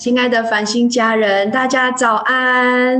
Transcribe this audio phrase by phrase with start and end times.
[0.00, 2.98] 亲爱的繁星家人，大家早安！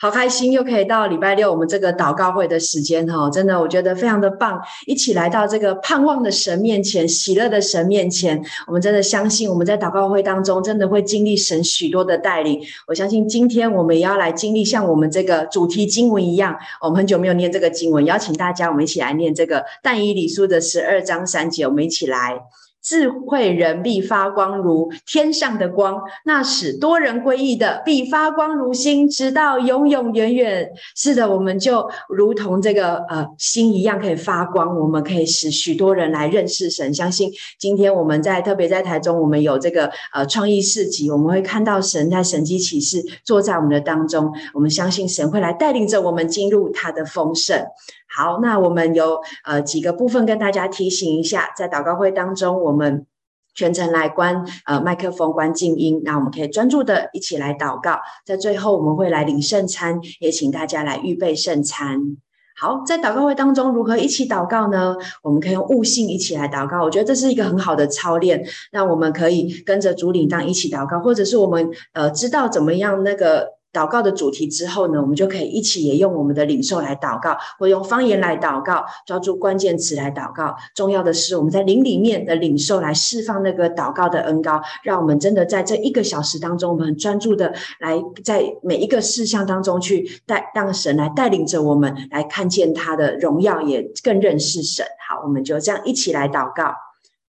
[0.00, 12.58] 好开心又可以到礼拜六我们这个祷告会的时间哈，真的我觉得非常的棒，一起来到这个盼望的神面前、喜乐的神面前，我们真的相信我们在祷告会当中真的会经历神许多的带领。
[12.86, 22.40] 我相信今天我们也要来经历像我们这个主题经文一样，我们很久没有念这个经文，邀请大家我们一起来念这个但以理书的十二章三节，我们一起来。
[22.88, 30.66] 智慧人必发光如天上的光，那使多人归义的必发光如星，直到永永远远。
[30.96, 34.74] 是的，我们就如同这个呃星一样，可以发光。
[34.80, 36.94] 我们可以使许多人来认识神。
[36.94, 44.32] 相信今天我们在特别在台中，我们有这个呃创意市集，我们会看到神在神迹启示坐在我们的当中。
[44.54, 47.62] 我们相信神会来带领着我们进入他的丰盛。
[48.10, 53.06] 好，那我们有呃几个部分跟大家提醒一下，在祷告会当中，我们
[53.54, 58.00] 全程来关呃麦克风、关静音，那我们可以专注的一起来祷告。
[58.24, 62.16] 在最后，我们会来领圣餐，也请大家来预备圣餐。
[62.56, 64.96] 好，在祷告会当中如何一起祷告呢？
[65.22, 68.44] 我们可以用悟性一起来祷告，我觉得这是一个很好的操练。
[68.72, 73.57] 那我们可以跟着主领当一起祷告，或者是我们呃知道怎么样那个。
[73.72, 80.56] 祷告的主题之后呢，我们就可以一起也用我们的领受来祷告，或用方言来祷告，抓住关键词来祷告。
[80.74, 94.84] 重要的是，我们在灵里面的领受来释放那个祷告的恩膏，让我们真的在这一个小时当中，我们很专注的来在每一个事项当中去带，让神来带领着我们来看见他的荣耀，也更认识神。
[95.06, 96.72] 好，我们就这样一起来祷告。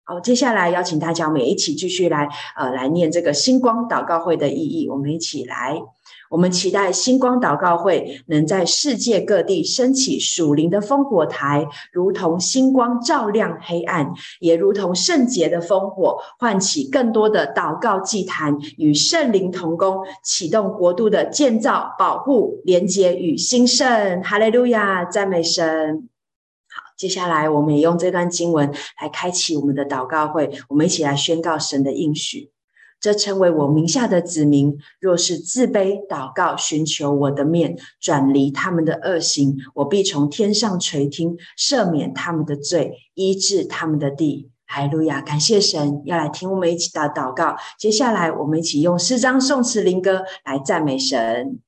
[0.04, 5.82] 好，接下来邀请大家，我们也一起继续来呃来念这个星光祷告会的意义，我们一起来。
[6.32, 24.24] 我们期待星光祷告会能在世界各地升起属灵的烽火台，如同星光照亮黑暗，也如同圣洁的烽火，唤起更多的祷告祭坛，与圣灵同工，启动国度的建造、保护、连接与兴盛。
[24.24, 26.08] 哈利路亚，赞美神！
[26.70, 32.52] 好，接下来我们也用这段经文来开启我们的祷告会，我们一起来宣告神的应许。
[33.02, 44.52] 这称为我名下的子民，若是自卑祷告，寻求我的面，转离他们的恶行，我必从天上垂听，赦免他们的罪，医治他们的地。
[44.66, 45.20] 海路亚！
[45.20, 47.58] 感谢神，要来听我们一起的祷告。
[47.78, 51.60] 接下来，我们一起用诗章、颂词、灵歌来赞美神。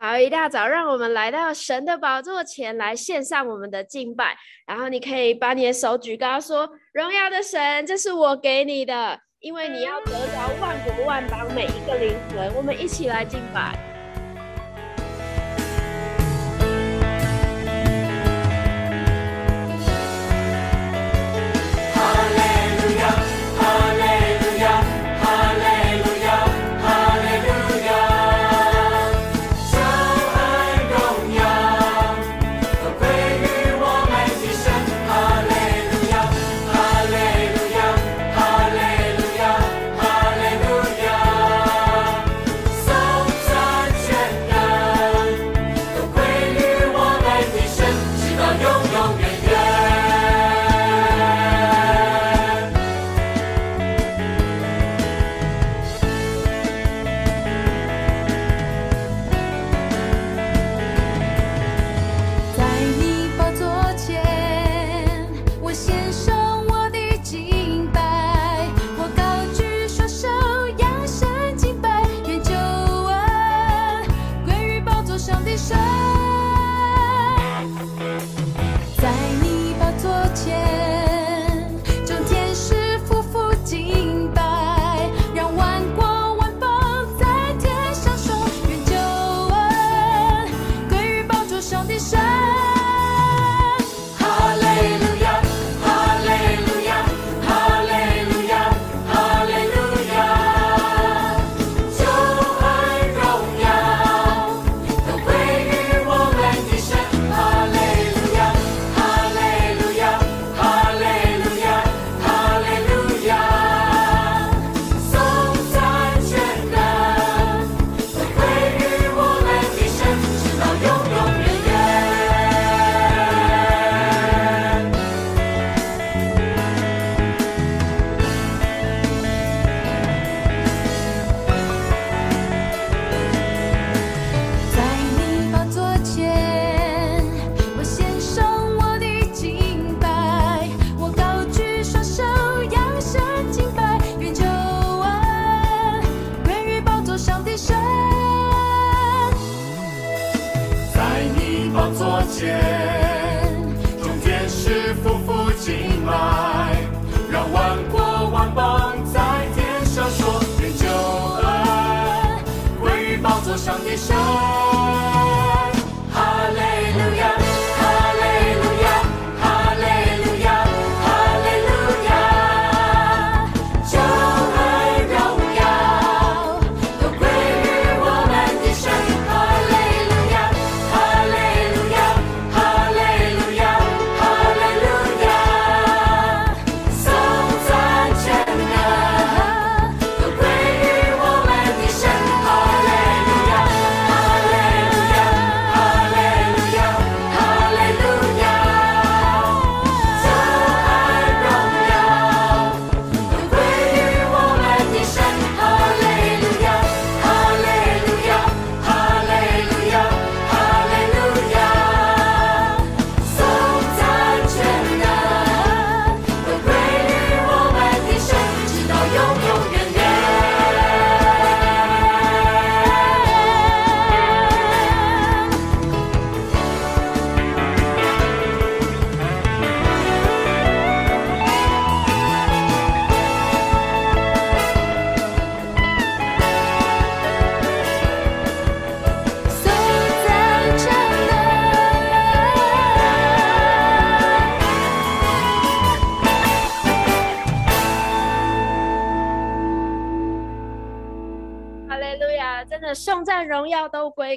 [0.00, 13.76] 好，一大早让我们来到神的宝座前来献上我们的敬拜，然后你可以把你的手举高，说荣耀的神，这是我给你的，因为你要得到万国万邦每一个灵魂，我们一起来敬拜。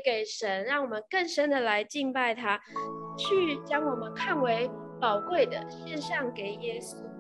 [0.04, 2.60] 给神，让我们更深的来敬拜他，
[3.18, 4.70] 去将我们看为
[5.00, 7.11] 宝贵的献上给耶稣。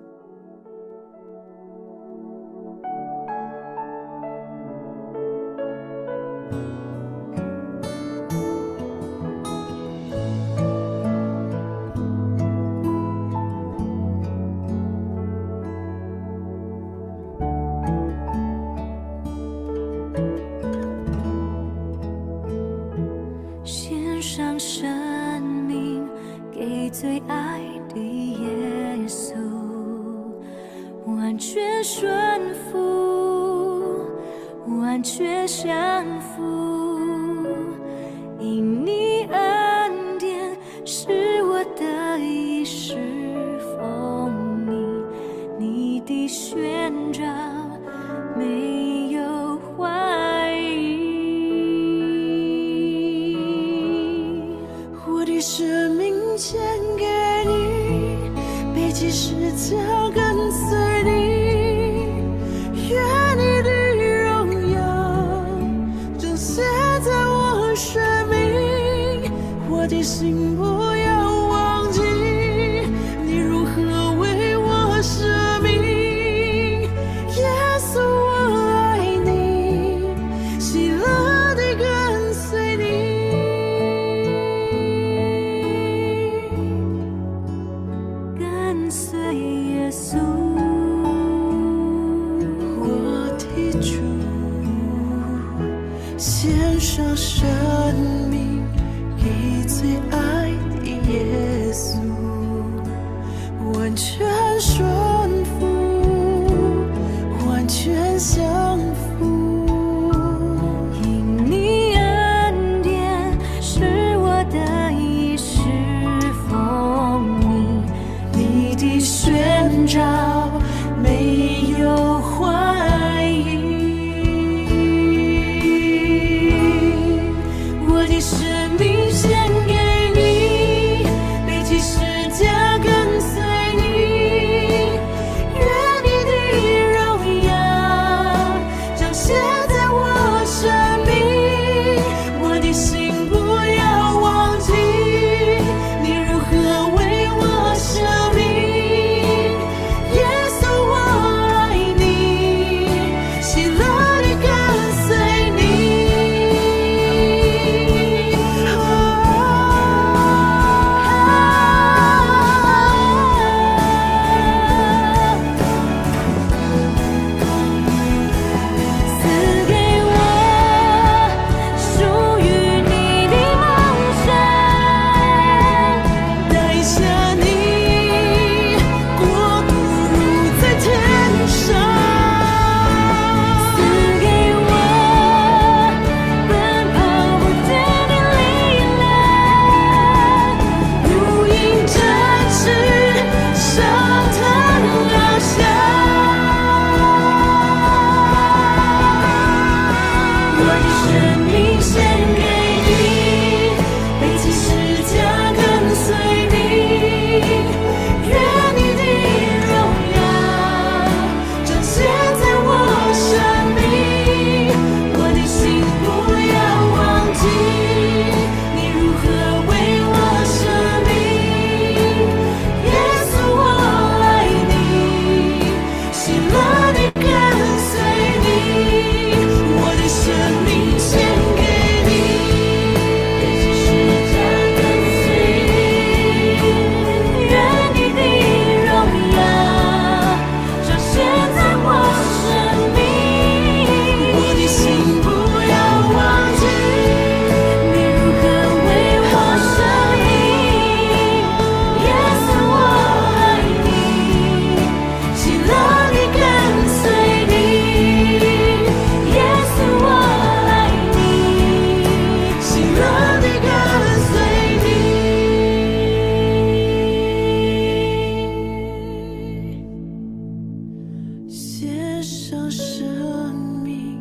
[272.31, 274.17] 献生命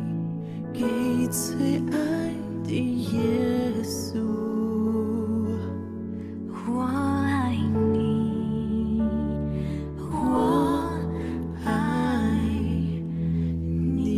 [0.73, 0.81] 给
[1.29, 3.21] 最爱的耶
[3.81, 4.19] 稣，
[6.67, 7.55] 我爱
[7.93, 9.01] 你，
[10.11, 10.91] 我
[11.63, 11.71] 爱
[13.95, 14.09] 你。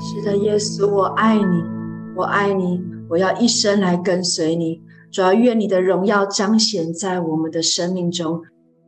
[0.00, 1.62] 是的耶稣，我爱你，
[2.16, 4.82] 我爱你，我要一生来跟随你。
[5.12, 8.42] 主要愿你的荣耀彰显在我们的生命中。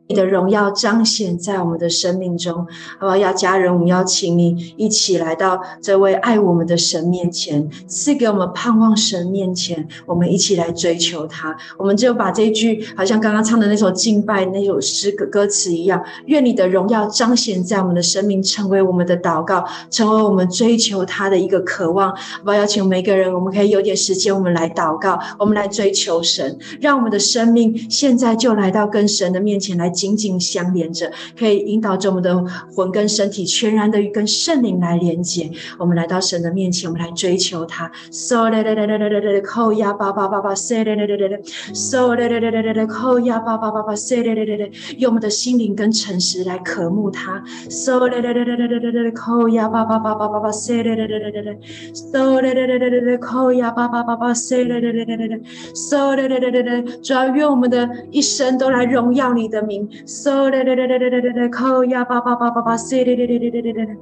[0.06, 2.54] 你的荣耀彰显在我们的生命中，
[2.98, 3.16] 好不好？
[3.16, 11.56] 要家人，我们邀请你一起来到这位爱我们的神面前，赐给我们盼望神面前，我们一起来追求他。
[11.78, 22.10] 我们就把这一句，好像刚刚唱的那首敬拜那首诗歌歌词一样，愿你的荣耀彰显在我们的生命，成为我们的祷告，成为我们追求他的一个渴望。
[22.10, 22.56] 好不好？
[22.58, 29.93] 邀请每个人，我们可以有点时间，我们来祷告，我们来追求神，让我们的生命现在就来到跟神的面前来。
[29.94, 35.50] 紧紧相连着，可以引导着我们的魂跟身体全然的跟圣灵来连接。
[35.78, 37.90] 我们来到神的面前，我们来追求他。
[38.10, 41.40] So 嘞嘞嘞嘞嘞嘞嘞，扣呀叭叭叭叭，say 嘞嘞嘞嘞嘞
[41.72, 47.42] ，So 嘞嘞嘞嘞嘞嘞，扣呀叭叭叭叭，say 嘞嘞嘞嘞，用我们的心灵跟诚实来渴慕他。
[47.70, 51.58] So 嘞嘞嘞嘞嘞嘞嘞嘞，扣呀叭叭叭叭叭叭，say 嘞嘞嘞嘞嘞嘞
[51.94, 55.40] ，So 嘞嘞嘞嘞嘞嘞，扣呀叭叭叭叭，say 嘞嘞嘞嘞嘞嘞
[55.74, 59.83] ，So 嘞嘞嘞嘞嘞，主要愿我们的一生都来荣耀你的名。
[60.06, 63.96] So 嘞嘞嘞嘞嘞嘞嘞嘞，扣呀叭叭叭叭叭，say 嘞嘞嘞嘞嘞嘞嘞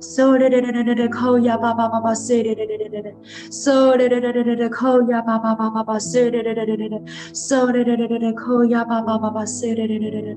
[0.00, 3.14] ，So 嘞嘞嘞嘞嘞嘞，扣呀叭叭叭叭，say 嘞嘞嘞嘞嘞嘞
[3.50, 10.36] ，So 嘞嘞嘞嘞嘞嘞，扣呀叭叭叭叭叭，say 嘞嘞嘞嘞嘞嘞，So 嘞嘞嘞嘞嘞，扣呀叭叭叭叭，say 嘞嘞嘞嘞嘞。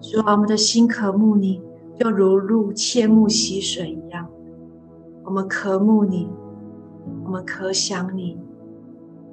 [0.00, 1.60] 主啊，我们的心渴慕你，
[1.98, 4.26] 就如鹿切慕溪水一样。
[5.24, 6.28] 我们渴慕你，
[7.24, 8.38] 我们渴想你。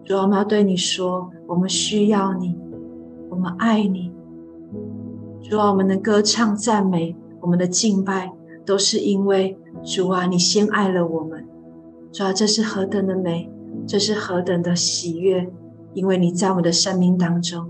[0.05, 2.57] 主啊，我们要对你说，我们需要你，
[3.29, 4.11] 我们爱你。
[5.43, 8.31] 主啊，我们的歌唱、赞美、我们的敬拜，
[8.65, 11.45] 都是因为主啊，你先爱了我们。
[12.11, 13.49] 主啊，这是何等的美，
[13.85, 15.49] 这是何等的喜悦，
[15.93, 17.67] 因为你在我们的生命当中。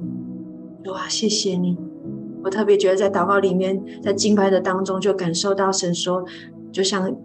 [0.84, 1.78] 主啊，谢谢你。
[2.44, 6.26] 我特别觉得在祷告里面，在敬拜的当中，就感受到神说，
[6.72, 7.16] 就像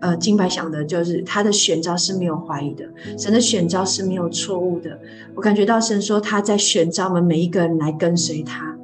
[0.00, 2.84] 呃敬拜想的，就是他的选召是没有怀疑的，
[3.18, 4.98] 神的选召是没有错误的。
[5.34, 8.76] 我感觉到神说他在选召我们每一个人来跟随他。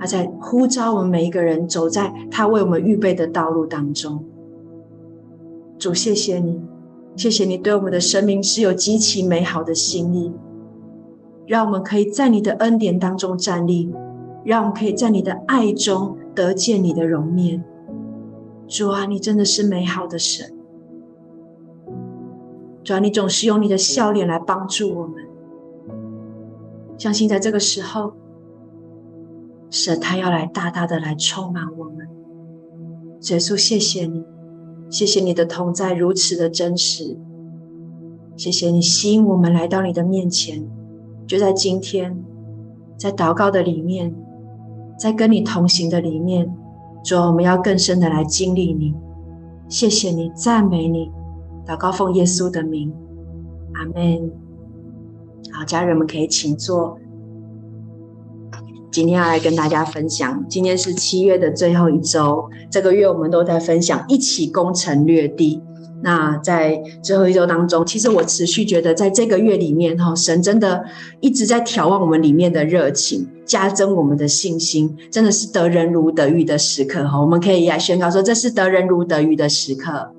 [0.00, 4.24] 他在呼召我们每一个人走在他为我们预备的道路当中。
[5.78, 6.58] 主，谢谢你，
[7.16, 10.32] 谢谢你对我们的生命是有极其美好的心意，
[11.46, 13.92] 让我们可以在你的恩典当中站立，
[14.42, 17.62] 让我们可以在你的爱中得见你的容面。
[18.66, 20.50] 主啊，你真的是美好的神。
[22.82, 25.22] 主啊，你总是用你的笑脸来帮助我们。
[26.96, 28.14] 相信在这个时候。
[29.70, 32.08] 神，他要来大大的来充满我们。
[33.30, 34.24] 耶稣，谢谢你，
[34.90, 37.16] 谢谢你的同在如此的真实，
[38.36, 40.66] 谢谢你吸引我们来到你的面前。
[41.26, 42.24] 就在今天，
[42.96, 44.14] 在祷告的里面，
[44.98, 46.52] 在跟你同行的里面，
[47.04, 48.94] 主，我们要更深的来经历你。
[49.68, 51.10] 谢谢你，赞美你，
[51.64, 52.92] 祷告奉耶稣的名，
[53.74, 54.32] 阿门。
[55.52, 56.98] 好，家人们可以请坐。
[58.90, 65.62] 今天要来跟大家分享，今天是七月的最后一周，这个月我们都在分享一起攻城略地。
[66.02, 70.82] 那在最后一周当中，其实我持续觉得，在这个月里面，哈，神真的
[71.20, 80.10] 一直在挑旺我们里面的热情，加增我们的信心，真的是得人如得鱼的时刻，哈，我们可以来宣告说，这是得人如得鱼的时刻。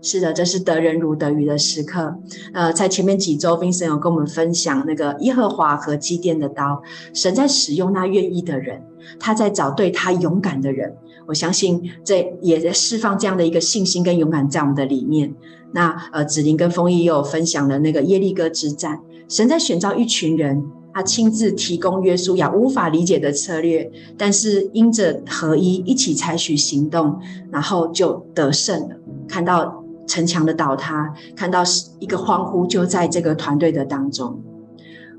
[0.00, 2.16] 是的，这是得人如得鱼的时刻。
[2.54, 6.80] 呃，在前面几周，Vincent 有跟我们分享那个耶和华和基甸的刀，
[7.12, 8.80] 神在使用那愿意的人，
[9.18, 10.94] 他在找对他勇敢的人。
[11.26, 15.34] 我相信这也在释放这样的一个信心跟勇敢在我们的里面。
[15.72, 20.64] 那呃，子琳跟丰毅也有分享了那个耶利哥之战，神在选召一群人，
[20.94, 27.18] 他亲自提供约书亚无法理解的策略，但是因着合一，一起采取行动，
[27.50, 28.96] 然后就得胜了。
[29.26, 29.84] 看到。
[30.08, 34.42] 城墙的倒塌，看到是一个欢呼，就在这个团队的当中，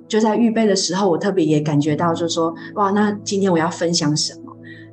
[0.07, 4.51] 就在预备的时候，我特别也感觉到，就说，哇，那今天我要分享什么？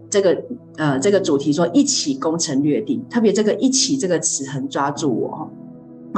[0.08, 0.40] 这个
[0.76, 5.50] 呃，这个主题说一起攻城略地，特别这个“一起”这个词很抓住我。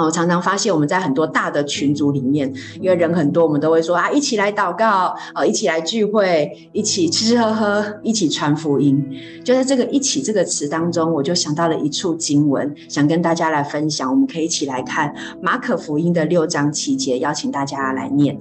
[0.04, 9.04] 我常常发现，我们在很多大的群组里面，因为人很多，我们都会说啊，一起来祷告，呃，一起来聚会，一起吃吃喝喝，一起传福音。
[9.44, 14.10] 就在这个“一起”这个词当中，我就想到了一处经文，想跟大家来分享。
[14.10, 18.38] 我们可以一起来看马可福音的六章七节，邀请大家来念。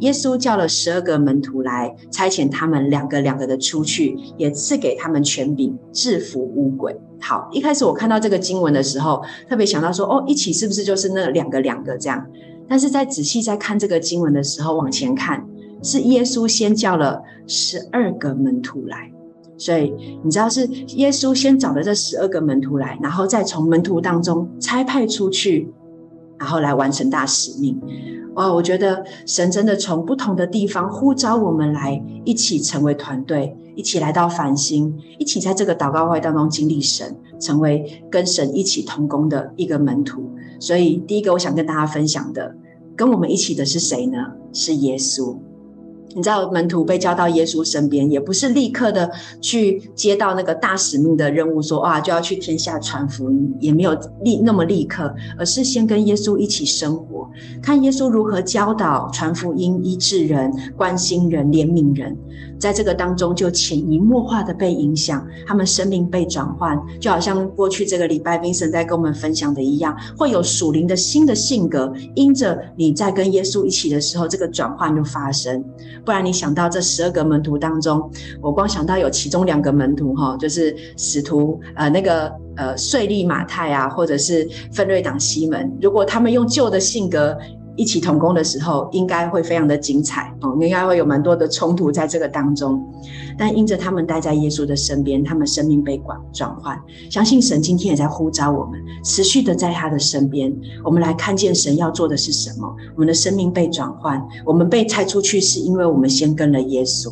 [0.00, 6.96] 耶稣叫了十二个门徒来，差遣他们两个两个的出去，也赐给他们权柄制服污鬼。
[7.22, 12.26] 好，一开始我看到这个经文的时候，特别想到说，哦，一起是不是就是那两个两个这样？
[12.68, 15.46] 但是在仔细在看这个经文的时候，往前看，
[15.82, 19.12] 是耶稣先叫了十二个门徒来，
[19.56, 25.72] 所以你知道是耶稣先找了这十二个门徒来，然后再从门徒当中差派出去，
[26.38, 27.80] 然后来完成大使命。
[28.34, 40.30] 哇，我觉得神真的从不同的地方呼召我们来一起成为团队，一起来到繁星，一起在这个祷告会当中经历神，成为跟神一起同工的一个门徒。
[40.60, 42.54] 所以，第一个我想跟大家分享的，
[42.96, 44.18] 跟我们一起的是谁呢？
[44.52, 45.36] 是耶稣。
[46.14, 57.30] 你知道门徒被叫到耶稣身边，也不是立刻的去接到那个大使命的任务说，说哇就要去天下传福音，也没有立那么立刻，而是先跟耶稣一起生活，
[57.62, 62.16] 看耶稣如何教导传福音、医治人、关心人、怜悯人，
[62.58, 75.64] 在这个当中就潜移默化的被影响，他们生命被转换，就好像过去这个礼拜 Vincent 在跟我们分享的一样，会有属灵的新的性格，因着你在跟耶稣一起的时候，这个转换就发生。
[76.04, 78.10] 不然你想到这十二个门徒当中，
[78.40, 87.36] 我光想到有其中两个门徒哈，就是使徒呃那个呃税利马太啊，或者是分瑞党西门，如果他们用旧的性格。
[87.74, 92.82] 一起同工的时候，应该会非常的精彩哦，应该会有蛮多的冲突在这个当中。
[93.38, 96.78] 但因着他们待在耶稣的身边，他们生命被转转换。
[97.10, 100.54] 相信神今天也在呼召我们，持续的在他的身边。
[100.84, 102.76] 我们来看见神要做的是什么？
[102.94, 107.10] 我们的生命被转换，我们被差出去，是因为我们先跟了耶稣。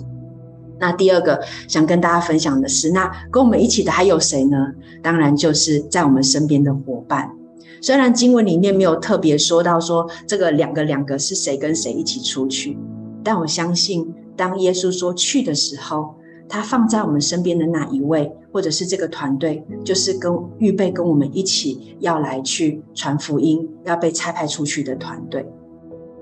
[0.79, 4.59] 那第二个想跟大家分享的是，那跟我们一起的还有谁呢？
[5.03, 7.31] 当然就是在我们身边的伙伴。
[7.80, 12.76] 虽然经文里面没有特别说到说这个两个两个是谁跟谁一起出去，
[13.24, 16.14] 但我相信当耶稣说去的时候，
[16.48, 25.46] 他放在我们身边的那一位，或者是这个团队，就是跟预备跟我们一起要来去传福音，要被差派出去的团队。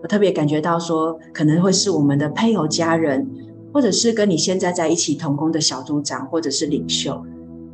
[0.00, 3.28] 我特别感觉到说，可能会是我们的配偶、家人，
[3.72, 7.20] 或者是跟你现在在一起同工的小组长，或者是领袖。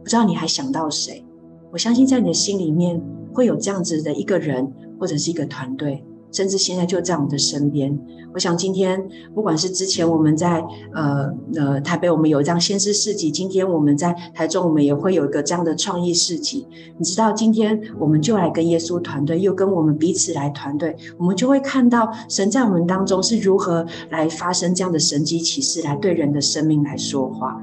[0.03, 1.23] 不知道你还想到谁？
[1.71, 3.03] 我相信在你的心里面。
[3.35, 7.99] 会有这样子的一个人，或者是一个团队，甚至现在就在我们的身边。
[8.33, 9.01] 我想今天，
[9.33, 10.61] 不管是之前我们在
[10.93, 16.67] 呃呃台北，我们有这样先知市集，今天我们在台中，我们也会有一个这样的创意市集。
[16.99, 27.63] 你知道，今天我们就来跟耶稣团队，又跟我们彼此来团队，我们就会看到神在我们当中是如何来发生这样的神迹奇事，来对人的生命来说话。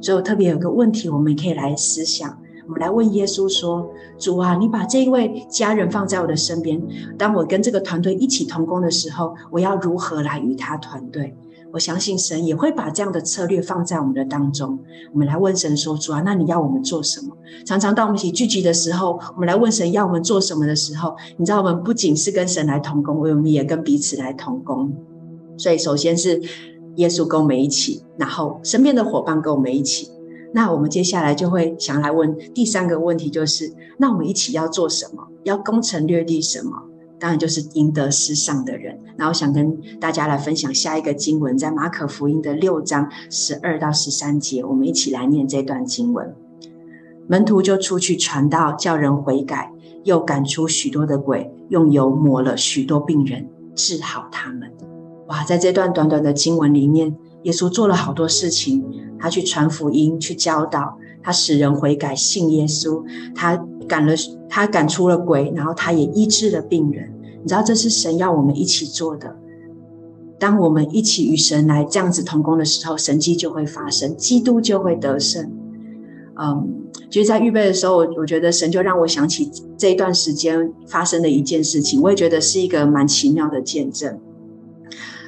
[0.00, 2.38] 所以我特别有个问题，我们可以来思想。
[2.66, 6.80] 我们来问耶稣说：“主啊，你把这一位家人放在我的身边，
[7.18, 11.36] 当我跟这个团队一起同工的时候，我要如何来与他团队？
[11.72, 14.78] 我相信神也会把这样的策略放在我们的当中。
[15.12, 17.34] 我们来问神说：主啊，那你要我们做什么？
[17.64, 24.92] 常常当我们一起聚集的时候，我们来问神要我们做什么的时候，你知道，我们不仅是跟神来同工，我们也跟彼此来同工。
[25.56, 26.40] 所以，首先是
[26.96, 30.10] 耶稣跟我们一起，然后身边的伙伴跟我们一起。”
[30.52, 35.26] 那我们接下来就会想来问第三个问题，就是那我们一起要做什么？
[35.44, 36.82] 要攻城略地什么？
[37.18, 38.98] 当然就是赢得世上的人。
[39.16, 46.34] 然后想跟大家来分享下一个经文，在马可福音的六章十二到十三节，我们一起来念这段经文。
[47.28, 49.72] 门徒就出去传道，叫人悔改，
[50.04, 54.72] 又赶出许多的鬼，用油抹了许多病人，治好他们。
[55.28, 58.84] 哇，在这段短短的经文里面，耶稣做了好多事情。
[59.18, 64.12] 他去传福音，去教导，他使人悔改信耶稣，他赶了，
[64.48, 67.08] 他赶出了鬼，然后他也医治了病人。
[67.40, 69.36] 你知道，这是神要我们一起做的。
[70.40, 75.48] 当我们一起与神来这样子同工的时候，神迹就会发生，基督就会得胜。
[76.34, 76.68] 嗯，
[77.08, 84.18] 其实，在预备的时候，我我觉得神就让我想起这一段时间发生的一件事情，我也觉得是一个蛮奇妙的见证。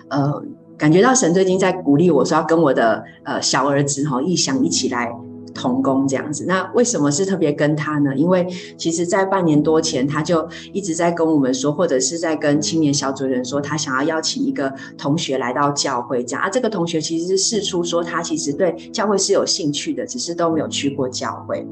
[0.09, 0.43] 呃，
[0.77, 5.11] 感觉到神最近在鼓励我说要跟我的呃小儿子哈义祥一起来。
[5.55, 8.13] 同工这样子，那为什么是特别跟他呢？
[8.17, 8.45] 因为
[8.77, 16.43] 其实，在半年多前，他就一直在跟我们说，或者是在跟青年小组人说，他想要邀请一个同学来到教会这样。
[16.43, 21.65] 啊，这个同学其实是试出说，他其实对教会是有兴趣的，只是都没有去过教会。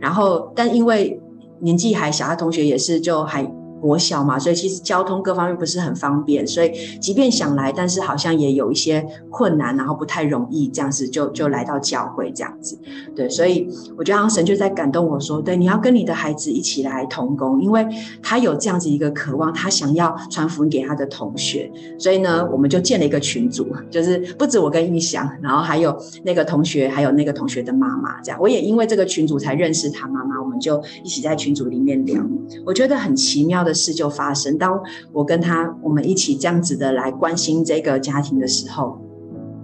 [0.00, 1.20] 然后，但因为
[1.58, 3.44] 年纪还小，他同学也是就还。
[3.84, 12.78] 国小嘛，所以其实交通各方面不是很方便，所以即便想来，但是好像也有一些困难，然后不太容易这样子就就来到教会这样子。
[13.14, 13.68] 对，所以
[13.98, 17.86] 我觉得神就在感动我说，对，你要跟你的孩子一起来同工，因为
[18.22, 32.22] 他有这样子一个渴望，他想要传福音给他的同学，所以呢，我们就建了一个群组，就是不止我跟玉祥，然后还有那个同学，还有那个同学的妈妈，这样，我也因为这个群组才认识他妈妈，我们就一起在群组里面聊，
[32.64, 33.73] 我觉得很奇妙的。
[33.74, 34.56] 事就发生。
[34.56, 34.80] 当
[35.12, 38.98] 我跟他我们一起这样子的来关心这个家庭的时候，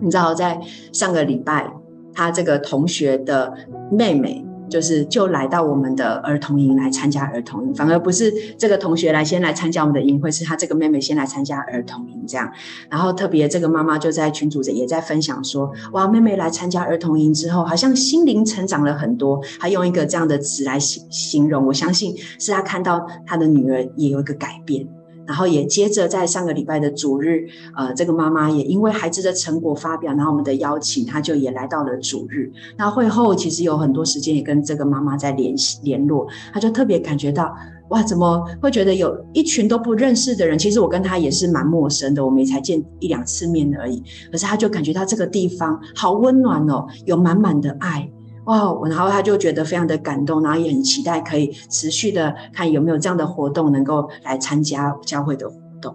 [0.00, 0.60] 你知道，在
[0.92, 1.72] 上个礼拜，
[2.12, 3.54] 他这个同学的
[3.90, 4.44] 妹妹。
[4.70, 12.50] 就是就来到我们的儿童营来参加儿童营，反而不是这个同学来先来参加我们的营会，是他这个妹妹先来参加儿童营这样。
[12.88, 19.40] 然后特别这个妈妈就在群组也在分享说，哇，妹妹来参加儿童营之后，好像心灵成长了很多。
[19.58, 24.86] 她用一个这样的词来形形容，我相信是她看到她的女儿也有一个改变。
[25.30, 32.50] 然后也接着在上个礼拜的主日，呃，这个妈妈也因为孩子的成果发表，然后我们的邀请，她就也来到了主日。
[32.76, 37.54] 那会后其实有很多时间也跟这个妈妈在联系联络，她就特别感觉到，
[37.90, 40.58] 哇，怎么会觉得有一群都不认识的人？
[40.58, 44.02] 其实我跟她也是蛮陌生的，我们也才见一两次面而已。
[44.32, 48.10] 可是她就感觉到这个地方好温暖哦，有满满的爱。
[48.46, 55.94] 哇，然后他就觉得非常的感动，然后也很期待可以持续的看有没有这样的活动能够来参加教会的活动。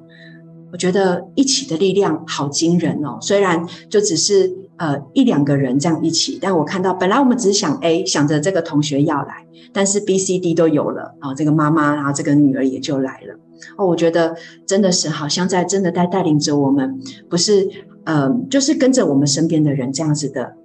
[0.71, 13.33] 我觉得一起的力量好惊人哦，虽然就只是呃一两个人这样一起，但我看到本来我们只是想 A 想着这个同学要来，但是 B、C、D 都有了啊，这个妈妈然后这个女儿也就来了
[13.77, 14.35] 哦，我觉得
[14.67, 17.67] 真的是好像在真的在带领着我们，不是
[18.03, 20.55] 呃就是跟着我们身边的人这样子的。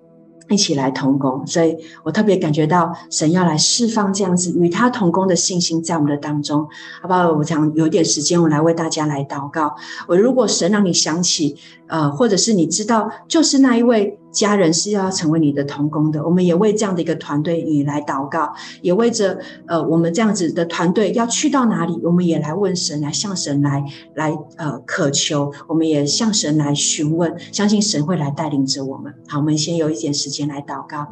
[0.51, 6.69] 一起来同工，所以我特别感觉到神要来释放这样子与他同工的信心在我们的当中，
[7.01, 7.33] 好不好？
[7.33, 9.75] 我想有点时间，我来为大家来祷告。
[10.07, 14.20] 我如果神让你想起，呃，或者是你知道，就是那一位。
[14.33, 29.13] 家人是要成为你的同工的，我们也为这样的一个团队你来祷告，也为着呃我们这样子的团队要去到哪里，我们也来问神，来向神来来呃渴求，我们也向神来询问，相信神会来带领着我们。
[29.29, 31.07] 好，我们先有一点时间来祷告。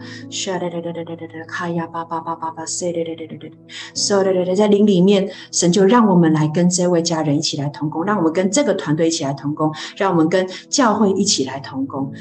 [4.55, 12.13] 在灵里面，神就让我们来跟这位家人一起来同工，让我们跟这个团队一起来同工，让我们跟教会一起来同工。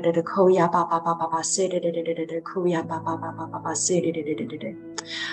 [0.00, 4.76] 对对对，扣呀叭叭叭叭叭，塞对对对对对对，扣呀叭叭叭叭叭叭，塞对对对对对对。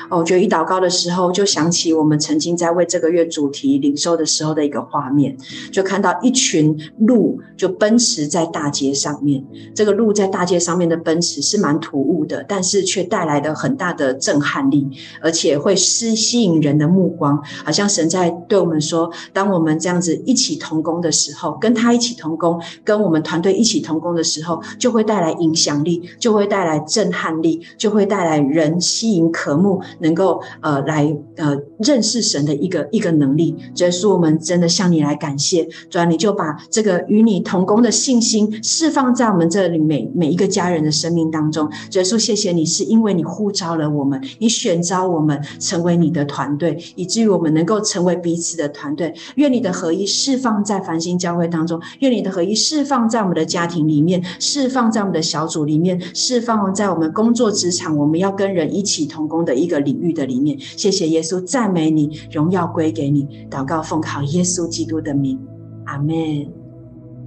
[0.10, 5.36] 哦，我觉得一祷告的时候，就想起我们曾经在为这个月主题领受的时候的一个画面，
[5.71, 9.43] 就看到一群鹿就奔驰在大街上面。
[9.74, 14.88] 这个鹿在大街上面的奔驰是蛮突兀的，但是却带来了很大的震撼力，
[15.21, 24.51] 而且会吸吸引人的目光，好像神在对我们说：当我们这样子一起同工的时候，跟他一起同工，跟我们团队一起同工的时候。
[24.80, 33.56] 就会带来影响力，就会带来震撼力，就会带来人吸引渴慕，能够呃来呃认识神的一个一个能力。
[33.76, 41.70] 所以说，我们真的向你来感谢，主啊，你就把这个与你同工的信心释放在我们这里每每一个家人的生命当中。
[41.90, 49.14] 所以说，谢谢你，是因为你呼召了我们，你选召我们成为你的团队，以至于我们能够成为彼此的团队。
[49.36, 54.22] 愿你的合一释放在繁星教会当中，愿你的合一释放在我们的家庭里面。
[54.41, 60.60] 释放在我们的小组里面，释放在我们工作职场，我们要跟人一起同工的一个领域的里面。
[60.60, 63.27] 谢谢耶稣，赞美你，荣耀归给你。
[63.51, 65.39] 祷告奉靠耶稣基督的名，
[65.86, 66.51] 阿门。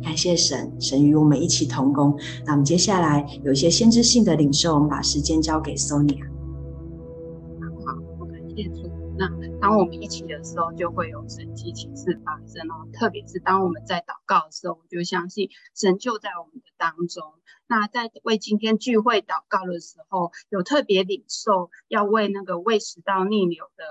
[0.03, 2.15] 感谢神，神与我们一起同工。
[2.45, 6.19] 那我们接下来有一些先知性的领受，我们把时间交给 Sonia。
[7.87, 8.91] 好，我感谢主，
[9.65, 12.87] 当我们一起的时候，就会有神迹奇事发生哦。
[12.93, 17.33] 特别是当我们在祷告的时候，我就相信神就在我们的当中。
[17.67, 23.85] 那在为今天聚会祷告的时候，有特别领受要为那个胃食道逆流的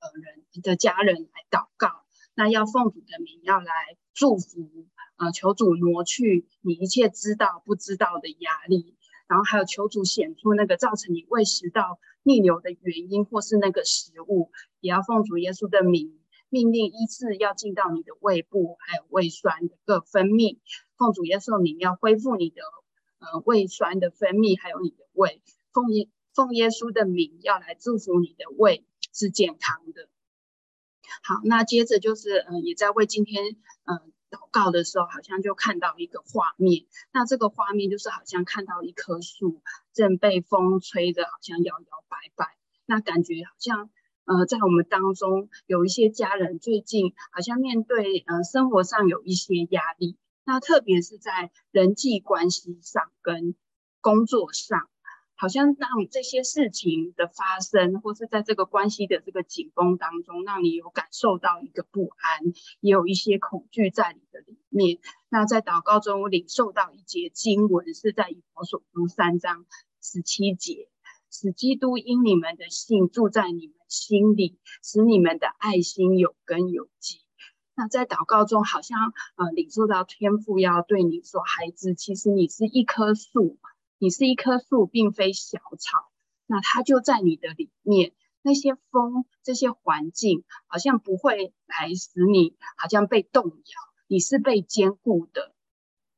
[0.00, 1.90] 呃人的家人来祷告。
[2.34, 4.86] 那要奉主的名要来祝福，
[5.18, 8.96] 呃，求主挪去你一切知道不知道的压力，
[9.28, 20.58] 然后还有求主显出那个造成你胃食道逆流的原因，或是那个食物，也要奉主耶稣的名命令医治要进到你的胃部，还有胃酸的各分泌，
[20.96, 22.62] 奉主耶稣的名要恢复你的。
[23.20, 30.08] 呃，胃酸的分泌，还有你的胃，奉耶奉耶稣的名，要来祝福你的胃是健康的。
[31.24, 36.86] 好，那接着就是，呃，也在为今天，呃，祷告的时候，好像就看到一个画面。
[37.12, 39.62] 那这个画面就是好像看到一棵树
[39.92, 42.56] 正被风吹着，好像摇摇摆摆。
[42.86, 43.90] 那感觉好像，
[44.24, 50.16] 呃，在我们当中有一些家人最近好像面对，呃，生活上有一些压力。
[50.44, 53.54] 那特别是在人际关系上跟
[54.00, 54.88] 工作上，
[55.38, 64.98] 好像让这些事情的发生，或是在这个关系的这个紧绷当中，让你有感受到一个不安，也有一些恐惧在你的里面。
[65.28, 69.64] 那在祷告中，我领受到一节经文，是在以弗所书三章
[70.02, 70.88] 十七节，
[71.30, 77.20] 使基督因你们的信住在你们心里，使你们的爱心有根有基。
[77.76, 83.56] 那在祷告中，好像呃领受到天父要对你说：“孩子，其实你是一棵树，
[83.98, 86.10] 你是一棵树，并非小草。
[86.46, 93.54] 那它就在你的里面，那些风、这些环境，好像不会来使你好像被动摇，
[94.06, 95.54] 你是被坚固的。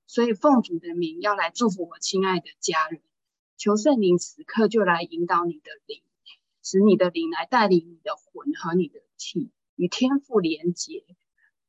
[0.07, 3.03] 所以奉主的名要来祝福我亲爱的家人，
[3.57, 6.03] 求圣灵此刻就来引导你的灵，
[6.63, 11.05] 使你的灵来带领你的魂和你的气与天赋连结。”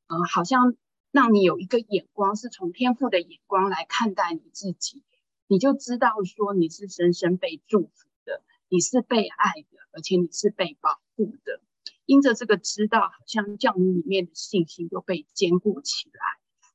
[0.08, 0.76] 嗯，好像
[1.12, 5.04] 让你有一个眼光，是从天赋的眼光来看待你自己，
[5.52, 11.60] 你就知道说你是深深被祝福的，你是被爱的，而且你是被保护的。
[12.06, 16.22] 因着这个知道，好像叫你里面的信心就被坚固起来，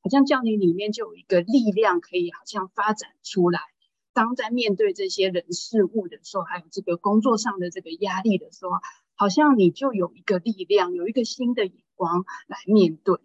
[0.03, 3.61] 好像叫你里面就有一个力量可以好像发展出来。
[4.13, 8.73] 当在面对这些人事物的时候，还有这个工作上的这个压力的时候，
[9.15, 13.21] 好像你就有一个力量，有一个新的眼光来面对。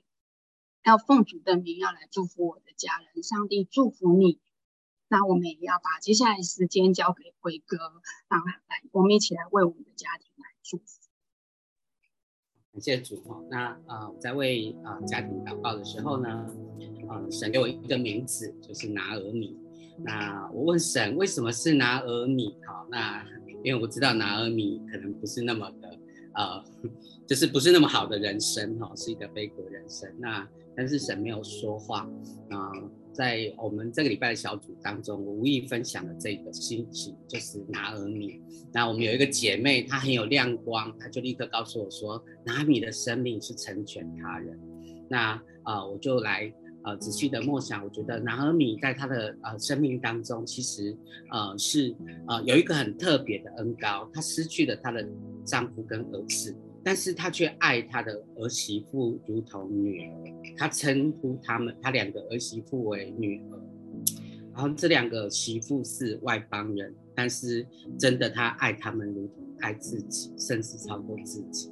[0.86, 3.22] 要奉主的名，要来祝福我的家人。
[3.22, 4.40] 上帝祝福你。
[5.12, 7.76] 那我们也要把接下来时间交给辉哥，
[8.30, 11.02] 让他来，我们一起来为我们的家庭来祝福。
[12.72, 13.46] 感谢主哦。
[13.52, 16.48] 那呃，在为啊、呃、家庭祷告的时候呢，
[17.10, 19.60] 呃，神给我一个名字，就是拿俄米。
[19.98, 22.58] 那我问神，为什么是拿俄米？
[22.66, 23.22] 好，那
[23.66, 26.00] 因为我知道拿俄米可能不是那么的
[26.36, 26.64] 呃，
[27.28, 30.10] 就是不是那么好的人生哈，是一个悲苦人生。
[30.18, 32.08] 那但是神没有说话
[32.50, 32.72] 啊、
[33.14, 38.42] 在我们这个礼拜的小组当中，我无意分享了这个心情，就是拿尔米。
[38.74, 44.60] 那我们有一个姐妹，她很有亮光，她就立刻告诉我说，拿米的生命是成全他人。
[45.10, 46.52] 那啊、我就来
[46.84, 50.98] 呃仔细的默想，我觉得拿尔米在她的呃生命当中，其实
[51.32, 51.96] 呃是
[52.28, 55.06] 呃有一个很特别的恩膏，她失去了她的
[55.46, 56.56] 丈夫跟儿子。
[56.84, 63.60] 但是他却爱他的儿媳妇如同女儿，他称呼他们他两个儿媳妇为女儿，
[64.54, 67.66] 然后这两个媳妇是外邦人，但是
[68.00, 71.70] 真的他爱他们如同爱自己，甚至超过自己。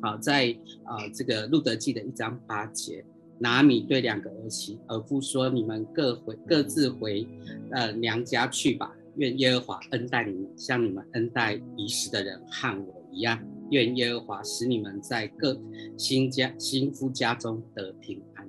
[0.00, 3.04] 好，在呃这个路德记的一章八节，
[3.38, 7.26] 拿米对两个儿媳儿妇说：“你们各回各自回
[7.70, 15.60] 呃娘家去吧，愿耶和华恩待你们，像你们恩待已死的人和我一样。”愿耶和华使你们在各
[15.96, 18.46] 新家新夫家中得平安。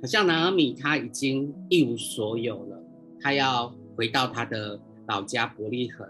[0.00, 2.82] 好像拿俄米他已经一无所有了，
[3.20, 6.06] 他要回到他的老家伯利恒，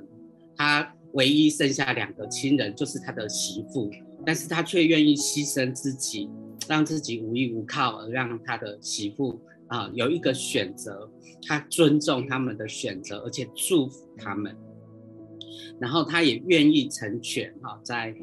[0.57, 3.91] 他唯一剩下两个亲人就是他的媳妇，
[4.27, 6.29] 但是他却愿意牺牲自己，
[6.69, 11.11] 让自己无依无靠，而让他的媳妇啊、有一个选择，
[11.47, 14.55] 他尊重他们的选择，而且祝福他们。
[15.81, 18.15] 然后他也愿意成全哈，在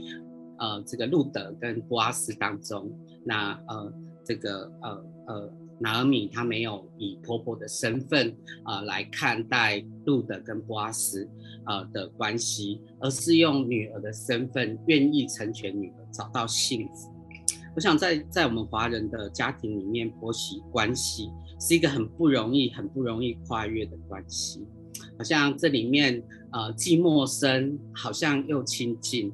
[0.57, 2.91] 呃这个路德跟波阿斯当中，
[3.25, 3.93] 那呃
[4.23, 8.29] 这个呃呃拿俄米他没有以婆婆的身份
[8.63, 11.29] 啊、呃、来看待路德跟波阿斯
[11.65, 17.13] 呃的关系，而是用女儿的身份愿意成全女儿找到幸福。
[17.75, 24.65] 我想在在我们华人的家庭里面，婆媳关系是一个很不容易、很不容易跨越的关系。
[25.17, 26.23] 好像这里面
[26.55, 29.31] 呃既陌生，好像又亲近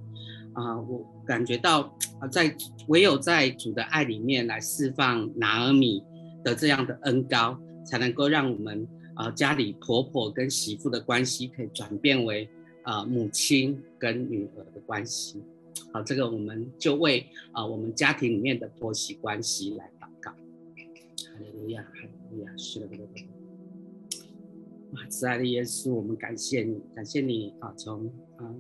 [0.54, 2.54] 啊、我感觉到啊，在
[2.88, 6.04] 唯有在主的爱里面来释放拿尔米
[6.44, 12.50] 的这样的恩膏，才能够让我们啊家里婆婆跟媳妇的关系可以转变为
[12.84, 15.42] 啊母亲跟女儿的关系。
[15.94, 20.32] 好，这个我们就为啊我们家庭里面的婆媳关系来祷告。
[20.32, 22.88] 哈利路亚，哈利路亚，是的，
[24.94, 25.08] 啊。
[25.10, 28.54] 慈爱的耶稣，我们感谢你，感谢你啊，从啊。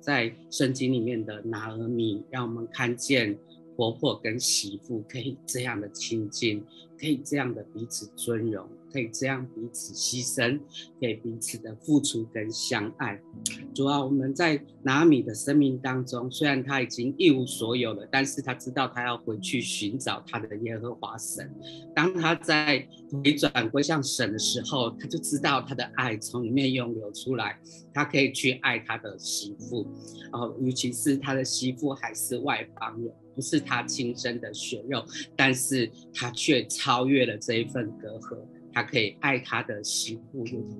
[0.00, 3.38] 在圣经里面的拿俄米，让我们看见
[3.82, 6.64] 婆婆跟媳妇可以这样的亲近，
[6.96, 8.64] 可以这样的彼此尊荣。
[8.92, 10.60] 可以这样彼此牺牲，
[11.00, 13.18] 可以彼此的付出跟相爱。
[13.74, 21.50] 主啊，我们在拿米的生命当中，虽然他已经一无所有了，但是他知道他要回去寻找他的耶和华神。
[21.94, 27.58] 当他在回转归向神的时候，他就知道他的爱从里面涌流出来，
[27.94, 29.86] 他可以去爱他的媳妇，
[30.32, 35.04] 哦，尤其是他的媳妇还是外邦人，不是他亲生的血肉，
[35.36, 38.38] 但是他却超越了这一份隔阂。
[38.74, 40.78] 他可以爱他的媳妇，如同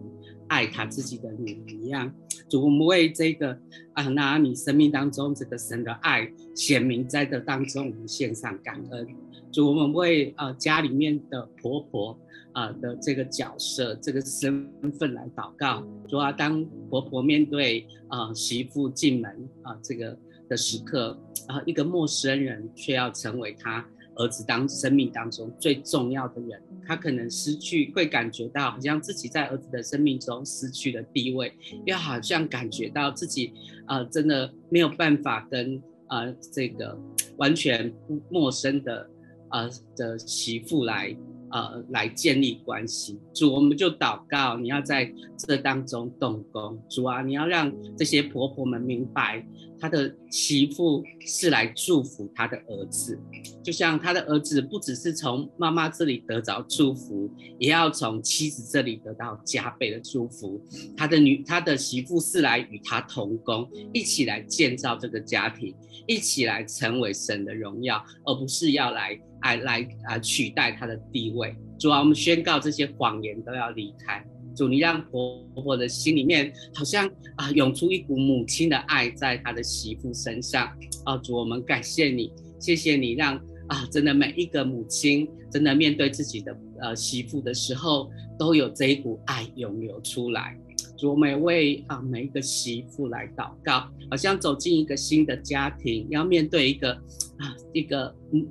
[0.48, 2.10] 爱他自己的女儿一样。
[2.48, 3.58] 主，我们为这个
[3.92, 9.06] 啊，拿你生命当中这个神的爱显明在这当中，我们献上感恩。
[9.52, 12.18] 主，我们为呃家里面的婆婆
[12.52, 14.66] 啊、的这个角色、这个身
[14.98, 15.86] 份来祷告。
[16.08, 21.18] 主啊，当婆婆面对啊、媳妇进门啊、这个的时刻、
[21.52, 23.86] 呃，一个陌生人却要成为他。
[24.16, 31.50] 儿子当生命当中最重要的人，他可能失去，会感觉到好像自己在儿子的生命中失去了地位，
[31.86, 33.54] 又好像感觉到自己，
[33.88, 36.94] 呃，真的没有办法跟呃这个
[37.38, 37.90] 完全
[38.28, 39.10] 陌生的
[39.50, 41.16] 呃的媳妇来。
[41.52, 49.46] 呃，来建立关系，主，我们就祷告，你要在这当中动工，主啊，你要让这些婆婆们明白，
[49.78, 53.20] 她的媳妇是来祝福她的儿子，
[53.62, 60.58] 就像她的儿子不只是从妈妈这里得着祝福，也要从妻子这里得到加倍的祝福。
[60.96, 65.74] 她的女，她的媳妇是来与他同工，一起来建造这个家庭，
[66.06, 69.20] 一起来成为神的荣耀，而不是要来。
[69.42, 70.18] 来来啊！
[70.18, 74.24] 取代他的地位，主啊，我们宣告这些谎言都要离开。
[74.54, 80.70] 主，你让婆婆的心里面好像啊涌出一股母亲的爱，在他的媳妇身上。
[81.04, 83.36] 啊，主，我们感谢你，谢谢你让
[83.68, 90.56] 啊，真的每一个母亲真的面对自己的呃媳妇的时候，都有这一股爱涌流出来。
[90.96, 98.46] 主，我们也为啊每一个媳妇来祷告，好像走进一个新的家庭，要面对一个啊一个嗯。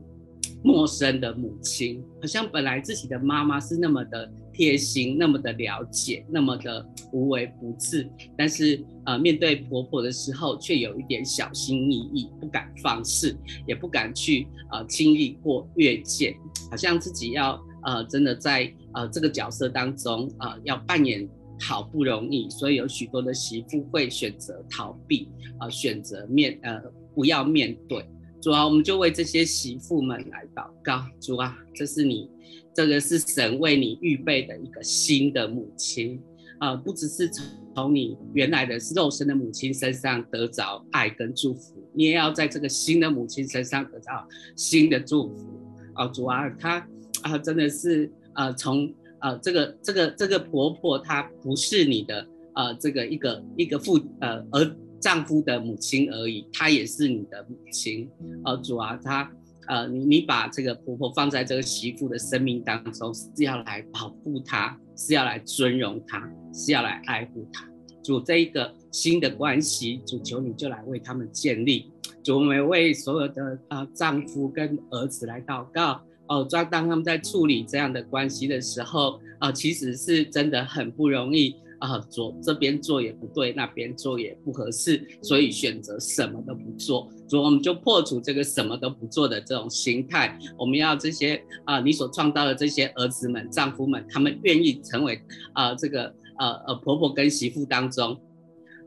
[0.63, 16.35] 陌生的母亲，好像本来自己的妈妈是那么的贴心，那么的了解，那么的无微不至，但是呃，面对婆婆的时候，却有一点小心翼翼，不敢放肆，也不敢去呃轻易过越界，
[16.69, 21.27] 好像自己要呃真的在呃这个角色当中、呃、要扮演
[21.59, 26.79] 好不容易，所以有许多的媳妇会选择逃避啊、呃，选择面呃
[27.15, 28.05] 不要面对。
[28.41, 31.05] 主啊，我们就为这些媳妇们来祷告。
[31.19, 32.27] 主啊，这是你，
[32.73, 36.19] 这个是神为你预备的一个新的母亲
[36.57, 37.29] 啊，不只是
[37.75, 45.45] 从你原来的肉身的母亲身上得着爱跟祝福，你也要在这个新的母亲身上得到新的祝福。
[45.93, 46.87] 啊，主啊，她
[47.21, 54.75] 啊，真的是呃，从呃这个这个这个婆婆，她不是你的呃这个一个一个父呃儿。
[55.01, 58.07] 丈夫的母亲而已，她也是你的母亲。
[58.45, 59.29] 呃，主啊，她，
[59.67, 67.67] 呃，你你把这个婆婆放在这个媳妇的生命当中，是要来保护她，是要来尊荣她，是要来爱护她。
[68.03, 71.91] 主，这一个新的关系，主求你就来为他们建立。
[72.23, 76.01] 主，我们为所有的啊、丈夫跟儿子来祷告。
[76.27, 81.55] 哦，当当他们在处理这样的关系的时候，啊、其实是真的很不容易。
[81.81, 87.09] 啊，左这边做也不对，那边做也不合适，所以选择什么都不做。
[87.27, 90.37] 所以我们就破除这个什么都不做的这种心态。
[90.57, 95.19] 我们要这些啊，你所创造的这些儿子们、丈夫们，他们愿意成为
[95.53, 96.03] 啊，这个
[96.37, 98.15] 呃呃婆婆跟媳妇当中，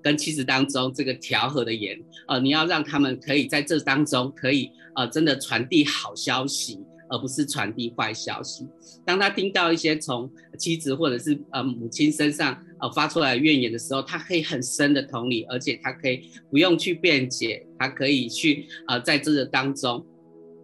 [0.00, 2.00] 跟妻子当中这个调和的盐。
[2.28, 6.78] 呃，你要让他们可以在这当中可以呃真的传递好消息。
[7.14, 8.66] 而不是传递坏消息。
[9.06, 20.04] 当他听到一些从妻子或者是呃母亲身上呃发出来怨言的时候，他可以很深的同理，而且他可以不用去辩解，他可以去呃在这个当中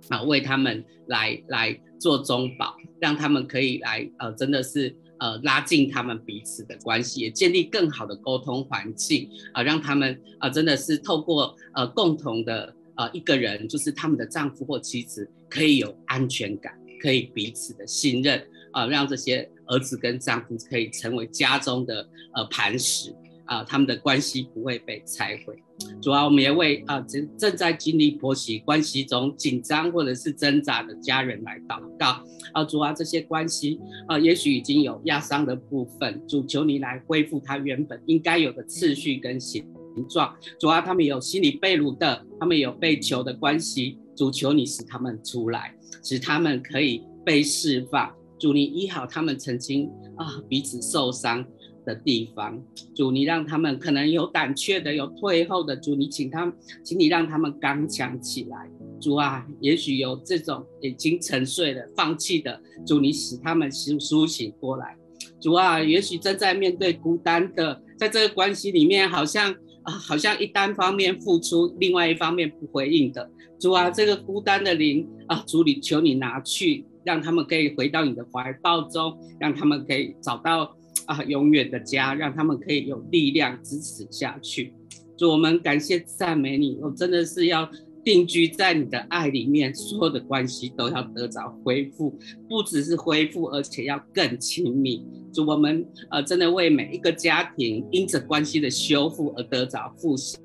[0.08, 12.74] 啊、为他们来来做中保，让他们可以来呃真的是呃拉近他们彼此的关系，也建立更好的沟通环境啊、让他们啊、呃、真的是透过呃共同的。
[13.00, 18.38] 呃一个人，就是他们的丈夫或妻子可以有安全感，可以彼此的信任
[18.72, 23.14] 啊、呃，让这些儿子跟丈夫可以成为家中的呃磐石。
[23.46, 25.60] 啊，他们的关系不会被拆毁。
[26.00, 32.24] 主要我们也为啊正正在经历婆媳关系中紧张或者是挣扎的家人来祷告。
[32.52, 40.34] 啊，主啊，这些关系啊，也许已经有压伤的部分，主求你来恢复他原本应该有的次序跟形形状。
[40.58, 48.10] 主啊，他们有心理被掳的，他们有被囚的关系，主求你使他们出来，使他们可以被释放。
[48.38, 51.44] 主，你医好他们曾经啊彼此受伤
[51.84, 52.58] 的地方，
[52.94, 58.70] 主你让他们可能有胆怯的，有退后的，主你请他们，请你让他们刚强起来。
[58.98, 64.96] 主啊，也许有这种已经沉睡的、放弃的，主你使他们甦苏醒过来。
[65.38, 69.54] 主啊，也许正在面对孤单的，在这个关系里面，好像，
[69.90, 73.30] 好像一单方面付出，另外一方面不回应的。
[73.58, 80.76] 主啊，这个孤单的灵啊，主你求你拿去，让他们可以回到你的怀抱中，让他们可以找到。
[81.06, 84.72] 啊，永远的家，让他们可以有力量支持下去。
[85.16, 87.68] 主，我们感谢赞美你，我真的是要
[88.04, 95.04] 定居在你的爱里面，所有的关系都要得着恢复，不只是恢复，而且要更亲密。
[95.32, 100.38] 主，我们呃，真的为每一个家庭因着关系的修复而得着复兴，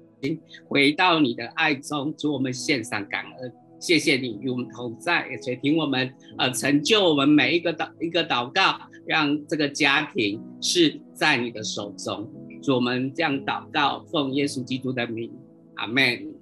[0.68, 2.14] 回到你的爱中。
[2.18, 8.80] 主，我们献上感恩，谢谢你与我们同在，也垂听我们呃，成就我们每一个祷一个祷告。
[9.08, 12.28] 让这个家庭是在你的手中，
[12.64, 15.32] 主，我们这样祷告，奉耶稣基督的名，
[15.76, 16.34] 阿门，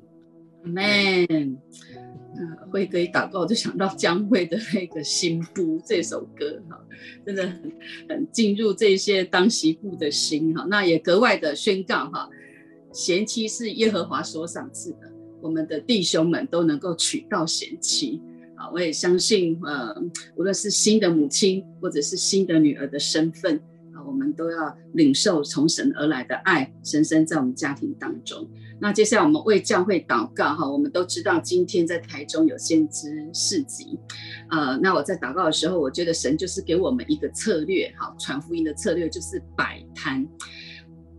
[0.63, 1.57] 阿门。
[2.35, 6.83] 嗯，辉哥一祷告，就想到江蕙的那个《新妇》这首歌，哈，
[7.23, 7.71] 真的很
[8.09, 12.27] 很进入这些当媳妇的心，哈，那也格外的宣告，哈，
[12.91, 15.11] 贤妻是耶和华所赏赐的，
[15.43, 18.19] 我们的弟兄们都能够娶到贤妻
[18.55, 18.67] 啊。
[18.71, 19.95] 我也相信，呃，
[20.35, 23.57] 无论是新的母亲，或者是新的女儿的身份，
[23.93, 28.49] 啊，我们都要领受从神而来的爱，深深在我们家庭当中。
[28.83, 33.97] 那接下来我们为教会祷告，哈，我们都知道今天在台中有先知市集，
[34.49, 40.27] 呃，那我在祷告的时候，我觉得神就是给我们一个策略，哈，传福音的策略就是摆摊。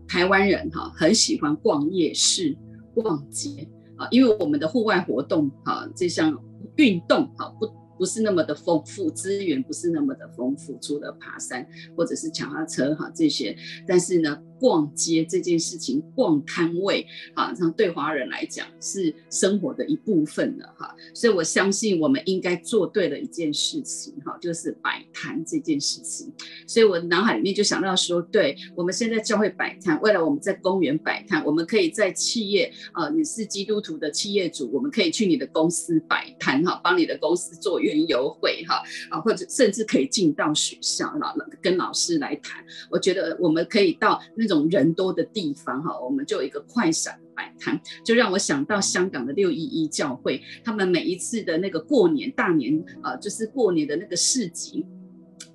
[0.07, 2.55] 台湾人哈很喜欢逛夜市、
[2.93, 6.39] 逛街啊，因为我们的户外活动，哈，这项。
[6.77, 7.65] 运动哈不
[7.97, 13.57] 不是那么的丰富，资源不是那么的丰富，除了爬山或者是脚踏车哈这些，
[13.87, 14.37] 但是呢。
[14.59, 26.31] 逛街这件事情，逛摊位，啊，像对华人来讲是生活的一部分了，哈，所以我相信我们应该做对了一件事情，哈，就是摆摊这件事情。
[26.65, 42.63] 所以我脑海里面就想到说，对，我们现在教会摆摊，未来我们在公园摆摊，我们可以在企业，啊，你是基督徒的企业主，我们可以去你的公司摆摊，哈，帮你的公司做园游会，哈，啊，或者甚至可以进到学校，老跟老师来谈。
[42.89, 44.21] 我觉得我们可以到。
[44.45, 54.85] 这种人多的地方哈，我们就有一个快闪摆摊，就让我想到香港的六一一教会，他们每一次的那个过年大年啊，就是过年的那个市集，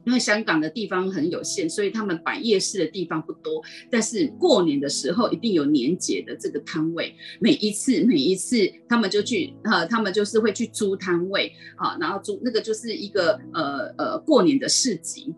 [0.05, 8.57] 因为香港的地方很有限，所以他们摆夜市的地方不多，但是过年的时候一定有年节的这个摊位，每一次每一次
[8.89, 15.33] 他们就去呃，他们就是会去租摊位啊，然后租那个就是一个呃呃过年的市集。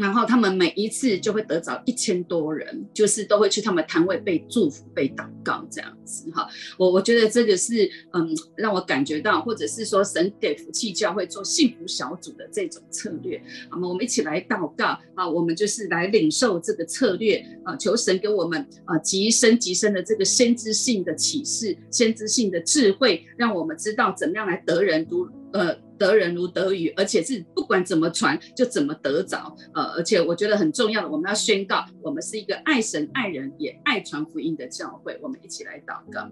[0.00, 6.48] 然后他们每一次就会得着一千多人，就是都会去他们摊位被祝福、被祷告这样子哈。
[6.78, 13.40] 我我觉得这个是嗯，让我感觉到，或者是说神给福气教会做幸福小组的这种策略。
[13.68, 13.86] 好吗？
[13.86, 25.76] 我们一起来祷告啊，我们就是来领受这个策略啊，求神给我们啊极深极深的这个先知性的启示、先知性的智慧，让我们知道怎么样来得人如呃。
[26.00, 35.18] 得人如得鱼，而且是不管怎么传就怎么得着，呃，而且我觉得很重要的，我们要宣告，我们是一个爱神、爱人也爱传福音的教会。
[35.20, 36.26] 我们一起来祷告，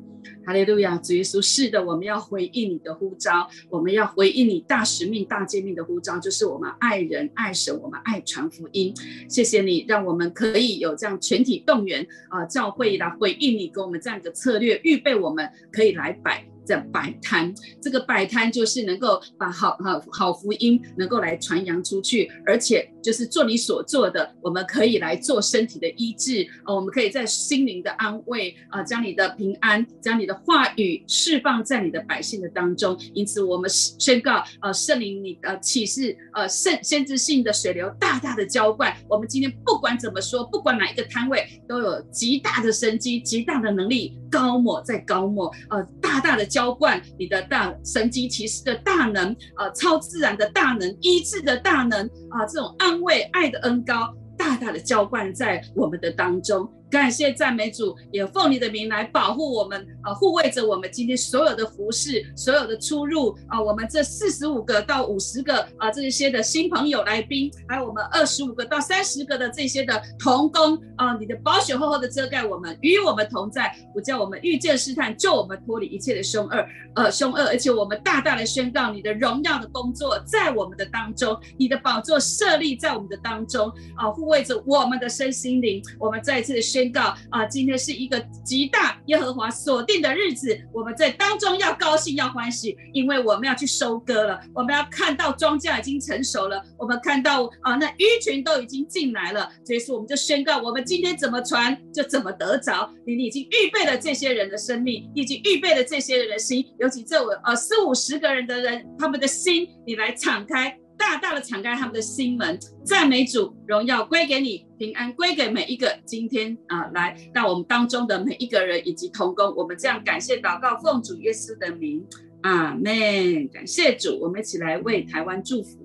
[0.47, 8.95] 哈利路亚，主耶稣，是的，我们要回应你的呼召，我们要回应你大使命、大诫命的呼召，就是我们爱人、爱神，我们爱传福音。
[9.29, 16.43] 谢谢你，让我们可以有这样全体动员啊、教会来回应你给我们这样一个策略，预备我们可以来摆。
[16.69, 32.95] 在摆摊，这个摆摊就是能够把好好好福音能够来传扬出去，而且就是做你所做的，我们可以来做身体的医治，呃，我们可以在心灵的安慰啊，将你的平安，将你的话语释放在你的百姓的当中。
[33.15, 38.95] 因此，我们宣告，呃，圣灵你的启示，呃，圣先知性的水流大大的浇灌。
[39.09, 46.19] 我们今天不管怎么说，不管哪一个摊位，都有极大的生机，极大的能力，高抹再高抹，呃，大。
[46.19, 54.13] 大的浇灌你的大神迹奇事的大能，呃，超自然的大能，医治的大能啊，这种安因为爱的恩高
[54.59, 56.69] 大的浇灌在我们的当中。
[56.91, 86.89] 感谢赞美主，也奉你的名来保护我们，啊，护卫着我们今天所有的服饰，所有的出入啊、我们这四十五个到五十个啊、呃，这些的新朋友来宾，还有我们二十五个到三十个的这些的同工啊、你的宝血厚厚的遮盖我们，与我们同在，不叫我们遇见试探，救我们脱离一切的凶恶，呃，凶恶，而且我们大大的宣告你的荣耀的工作在我们的当中，你的宝座设立在我们的当中啊，护卫着我们的身心灵，我们再次宣。
[86.91, 102.91] 告啊，今天是一个极大耶和华锁定的日子，我们在当中要高兴要欢喜，因为我们要去收割了，我们要看到庄稼已经成熟了，我们看到啊，那鱼群都已经进来了，所以说我们就宣告，我们今天怎么传就怎么得着。
[103.07, 110.79] 你你已经预备了这些人的生命，已经预备了这些人的心，尤其这呃四五十个人的人，他们的心，你来敞开。
[110.99, 122.05] 大大的敞开他们的心门，赞美主，荣耀归给你，平安归给每一个今天啊、呃、来到我们当中的每一个人以及同工，我们这样感谢祷告，奉主耶稣的名，
[122.43, 123.49] 阿门。
[123.53, 125.79] 感谢主，我们一起来为台湾祝福。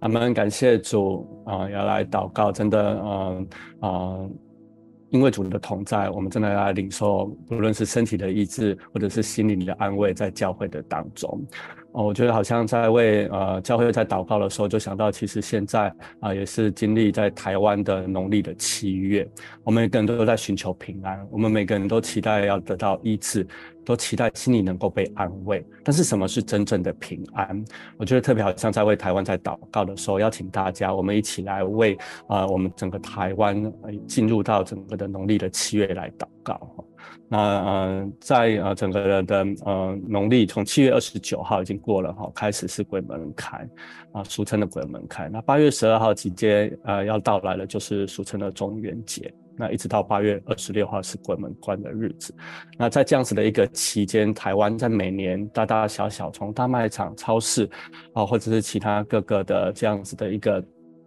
[0.00, 3.48] 阿门，感谢主啊、要来祷告，真的，嗯、
[3.80, 4.28] 呃、啊、
[5.10, 11.42] 因为主的同在，我们真的要来领受，不论是身体的医治，或者是心灵的安慰，在教会的当中。
[11.92, 19.28] 哦，我觉得好像在为呃教会在祷告的时候，就想到其实现在啊、也是经历在台湾的农历的七月，
[19.62, 23.46] 我们每个人都在寻求平安，我们每个人都期待要得到医治，
[23.84, 25.62] 都期待心里能够被安慰。
[25.84, 27.62] 但是什么是真正的平安？
[27.98, 33.70] 我觉得特别好像在为台湾在祷告的时候，邀请大家我们一起来为啊、我们整个台湾
[34.06, 36.86] 进入到整个的农历的七月来祷告。
[37.32, 43.66] 那呃，在呃整个人的呃农历从七月二十九号已经过了哈，开始是鬼门开
[44.12, 45.30] 啊，俗称的鬼门开。
[45.30, 49.32] 那八月十二号期间呃要到来了，就是俗称的中元节。
[49.56, 52.34] 那一直到八月二十六号是鬼门关的日子。
[52.76, 57.66] 那在这样子的一个期间，台湾在每年大大小小从大卖场、超市
[58.12, 60.62] 啊，或者是其他各个的这样子的一个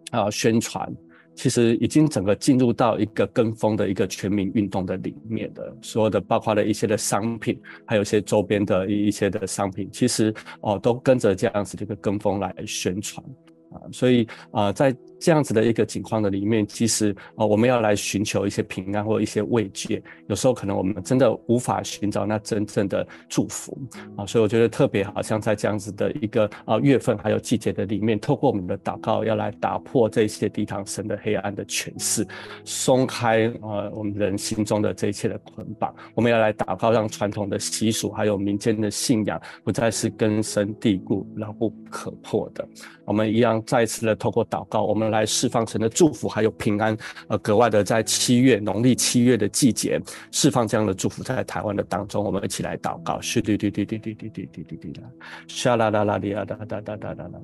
[0.10, 0.92] 啊宣传。
[1.36, 13.24] 其实已经整个进入到一个跟风的一个全民运动的里面的，所有的包括了一些的商品，还有一些周边的一一些的商品，其实哦都跟着这样子的一个跟风来宣传。
[13.72, 23.78] 啊，所以啊，在这样子的一个情况的里面，其实啊，我们要来寻求一些平安或一些慰藉，有时候可能我们真的无法寻找那真正的祝福
[24.16, 32.28] 啊，所以我觉得特别好像在这样子的一个啊月份还有季节的里面，透过我们的祷告，要来打破这些抵挡神的黑暗的权势，
[32.64, 42.68] 松开啊我们人心中的这一切的捆绑，我们要来祷告，让传统的习俗还有民间的信仰不再是根深蒂固、牢不可破的，
[43.06, 43.56] 我们一样。
[43.66, 46.96] 再次的透过祷告，我们来释放神的祝福，还有平安，
[47.28, 50.00] 呃，格外的在七月农历七月的季节，
[50.32, 53.20] 释放这样的祝福在台湾的当中，我们一起来祷告。
[53.22, 55.08] 是滴滴滴滴滴滴滴滴滴滴啦，
[55.48, 57.40] 沙啦啦啦哩啊哒哒哒哒哒啦。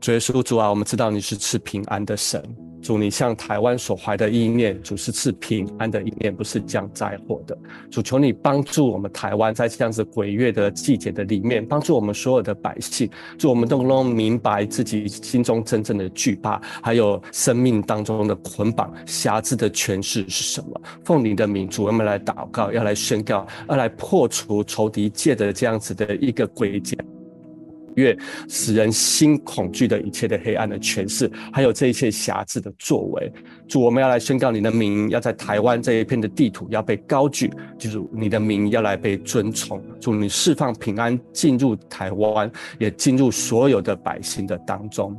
[0.00, 2.42] 主耶稣主啊，我们知道你是赐平安的神。
[2.82, 7.56] 主，你向台湾所怀的意念，主是赐平安的意念，不是降灾祸的。
[7.90, 13.08] 主，求你帮助我们台湾，在这样子鬼月的季节的里面，帮助我们所有的百姓，
[13.38, 20.80] 祝我们都能明白自己心中真正的惧怕，还有生命当中的捆绑、瑕疵的诠释是什么。
[21.04, 26.96] 奉你的名，主，我们来祷告，要来宣告，要来破除仇敌借的这样子的一个诡计。
[28.00, 28.16] 越
[28.48, 33.30] 使人心恐惧的一切的黑暗的诠释，还有这一切瑕疵的作为，
[33.68, 39.82] 主，我们要来宣告你的名，要在台湾这一片的地图要被高举，就是你的名要来被尊崇。
[40.00, 45.14] 主，你释放平安进入台湾，也进入所有的百姓的当中。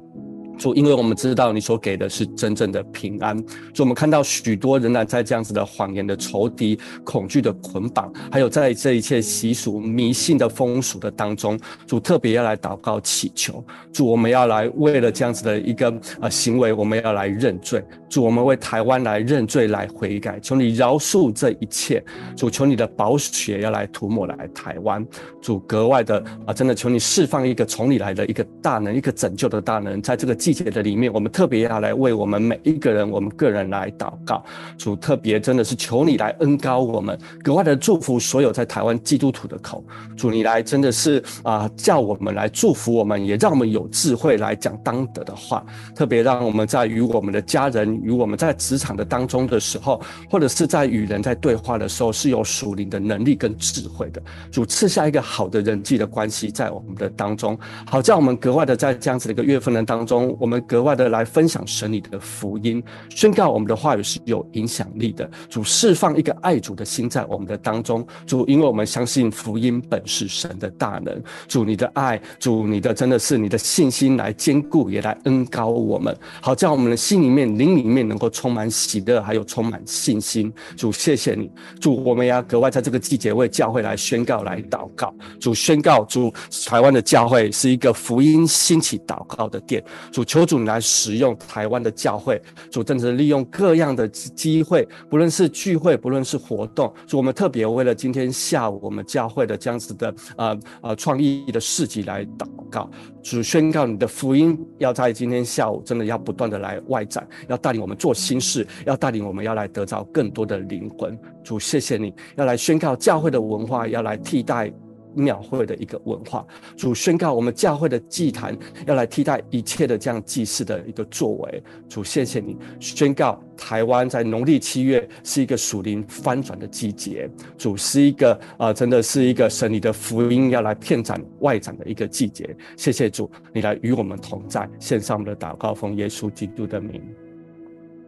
[0.61, 3.35] 主，因为我们知道你所给的是真正的平安。
[3.73, 13.65] 主，我们看到许多仍然在这样子的谎言的仇敌、恐惧的捆绑，还有在这一切习俗、迷信的风俗的当中，主特别要来祷告祈求。
[13.91, 17.83] 主，我们要来为了这样子的一个呃行为，我们要来认罪。
[18.07, 22.03] 主，我们为台湾来认罪、来悔改，求你饶恕这一切。
[22.37, 25.03] 主，求你的宝血要来涂抹来台湾。
[25.41, 30.50] 主，格外的啊，真的求你释放一个从你来的一个大能、一个拯救的大能，在这个季。
[30.53, 34.43] 季节的里面，我们特别要来为我们每一个人，我们个人来祷告。
[34.77, 39.83] 主特别真的是求你来恩高我们，格外的祝福所有在台湾基督徒的口。
[40.17, 45.65] 主你来真的是啊、叫我们来祝福我们，也让我们有智慧来讲当得的话。
[45.95, 54.21] 特别让我们在与我们的家人、与我们在职场的当中的时候，或者是在与人在对话的时候，是有属灵的能力跟智慧的。
[54.51, 65.29] 主赐下一个好的人际的关系在我们的当中，好叫我们格外的在这样子的一个月份的当中，我们格外的来分享神你的福音，宣告我们的话语是有影响力的。
[65.47, 71.21] 主释放一个爱主的心在我们的当中，主，因为我们相信福音本是神的大能。
[71.47, 80.51] 主，你的爱，主，你的真的是你的信心来坚固，也来恩膏我们，好在我们的心里面、灵里面能够充满喜乐，还有充满信心。
[80.75, 85.13] 主，谢谢你，主，我们要格外在这个季节为教会来宣告、来祷告。
[85.39, 86.33] 主，宣告主，
[86.65, 89.83] 台湾的教会是一个福音兴起祷告的殿。
[90.11, 92.41] 主，求主来使用台湾的教会。
[92.69, 96.93] 主，正是利用各样的机会，不论是聚会，不论是活动。
[97.05, 102.89] 主，我们特别为了今天下午我们教会的这样子的呃呃创意的市集来祷告。
[103.21, 111.19] 主，宣告你的福音要在今天下午真的要不断的来外展，要带领我们做新事，要带领我们要来得着更多的灵魂。
[111.43, 114.71] 主，谢谢你要来宣告教会的文化要来替代。
[115.13, 116.45] 庙会的一个文化，
[116.77, 121.63] 主宣告我们教会的祭坛要来替代一切的这样祭祀的一个作为。
[121.89, 127.29] 主，谢谢你宣告台湾在农历七月是一个属灵翻转的季节。
[127.57, 132.55] 主是一个啊、呃，真的是一个神你的福音要来遍展外展的一个季节。
[132.77, 137.01] 谢谢主，你来与我们同在，献上我们的祷告，奉耶稣基督的名，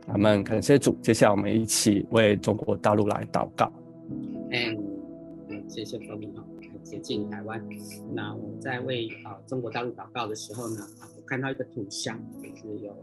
[0.07, 0.43] 阿门。
[0.43, 3.71] 感谢主，接下来我们一起为中国大陆来祷告。
[4.51, 6.33] 嗯，谢谢奉命
[6.83, 7.65] 接近台湾，
[8.13, 10.85] 那我在为啊中国大陆祷告的时候呢，
[11.17, 12.93] 我看到一个图像，就是有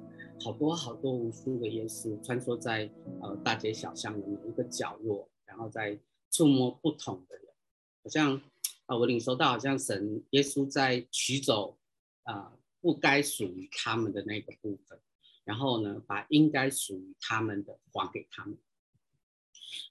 [0.45, 5.99] 好多好多无数的耶稣穿梭在呃大街小巷的每一个角落，然后在
[6.31, 7.47] 触摸不同的人，
[8.05, 8.41] 好像
[8.87, 11.77] 啊我领受到好像神耶稣在取走
[12.25, 14.99] 啊不该属于他们的那个部分，
[15.45, 18.57] 然后呢把应该属于他们的还给他们。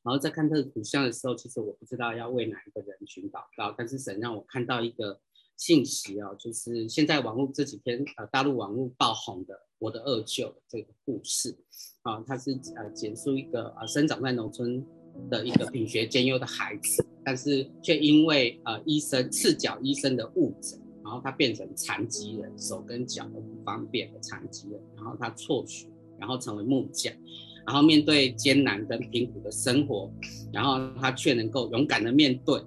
[0.04, 5.20] 然后在看这个图像的时候，其实我不知道要为哪一个人群祷告，但是神让我看到一个
[5.58, 11.58] 信息哦，就是现在网络这几天呃大陆网络爆红的《我的二舅》这个故事
[12.04, 14.86] 啊，他是呃讲述一个呃生长在农村
[15.30, 27.14] 的一个品学兼优的孩子，但是却因为呃医生赤脚医生的误诊，然后他变成残疾人，手跟脚都不方便的残疾人，然后他辍学，然后成为木匠。
[27.70, 30.11] 然后面对艰难跟贫苦的生活，
[30.51, 32.57] 然后他却能够勇敢的面对，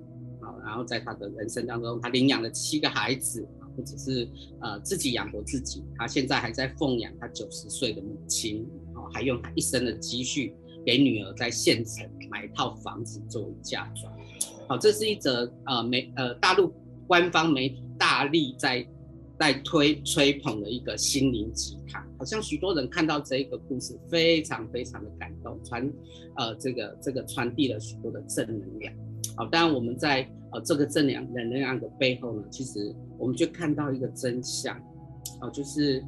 [0.40, 3.44] 啊，然后在他的人生当中，他领养了七个孩子，
[3.74, 4.28] 不只是
[4.60, 10.54] 呃自己养活自己，他现在还在奉养他九十岁的母亲，啊，还用他一生的积蓄
[10.86, 14.12] 给女儿在县城买一套房子作为嫁妆。
[14.68, 16.72] 好，这是一则呃媒呃大陆
[17.08, 18.86] 官方媒体大力在。
[19.38, 25.92] 在推吹捧的一个心灵鸡汤，好像许多人看到这一个故事，非常非常的感动，传
[26.36, 28.94] 呃这个这个传递了许多的正能量。
[29.36, 34.76] 好，当然我们在呃这个正能量能量的背后呢，其实我们就看到一个真相，
[35.40, 36.04] 啊、就是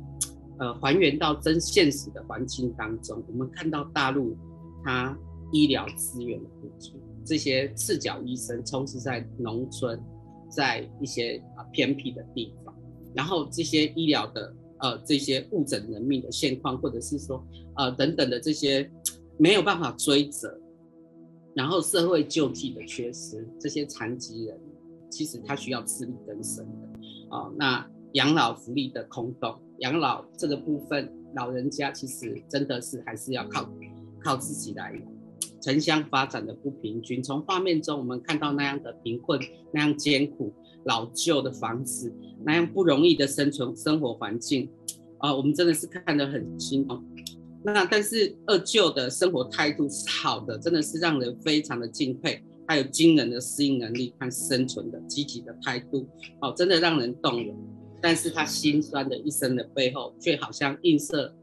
[0.61, 4.37] 呃还原到真现实的环境当中，我们看到大陆
[4.85, 5.18] 它
[5.51, 6.93] 医疗资源的不足，
[7.25, 9.99] 这些赤脚医生充斥在农村，
[10.49, 12.63] 在一些啊偏僻的地方。
[13.14, 17.44] 然后这些医疗的呃这些误诊人命的现况，或者是说
[17.76, 18.90] 呃等等的这些
[19.38, 20.58] 没有办法追责，
[21.54, 24.60] 然后社会救济的缺失，这些残疾人
[25.10, 33.68] 其实他需要自力更生的啊、那养老福利的空洞，养老这个部分，老人家其实真的是还是要靠
[34.22, 35.00] 靠自己来。
[35.60, 39.40] 城乡发展的不平均，从画面中我们看到那样的贫困，
[39.72, 40.52] 那样艰苦。
[40.85, 42.12] 老旧的房子，
[42.45, 44.70] 那样不容易的生存生活环境，
[45.18, 47.03] 啊、我们真的是看得很心痛。
[47.62, 52.43] 那但是二舅的生活态度是好的，真的是让人非常的敬佩。
[52.66, 56.09] 还有惊人的适应能力和生存的积极的态度，
[56.41, 57.55] 哦，真的让人动容。
[58.01, 61.35] 但是他心酸的一生的背后，却好像映射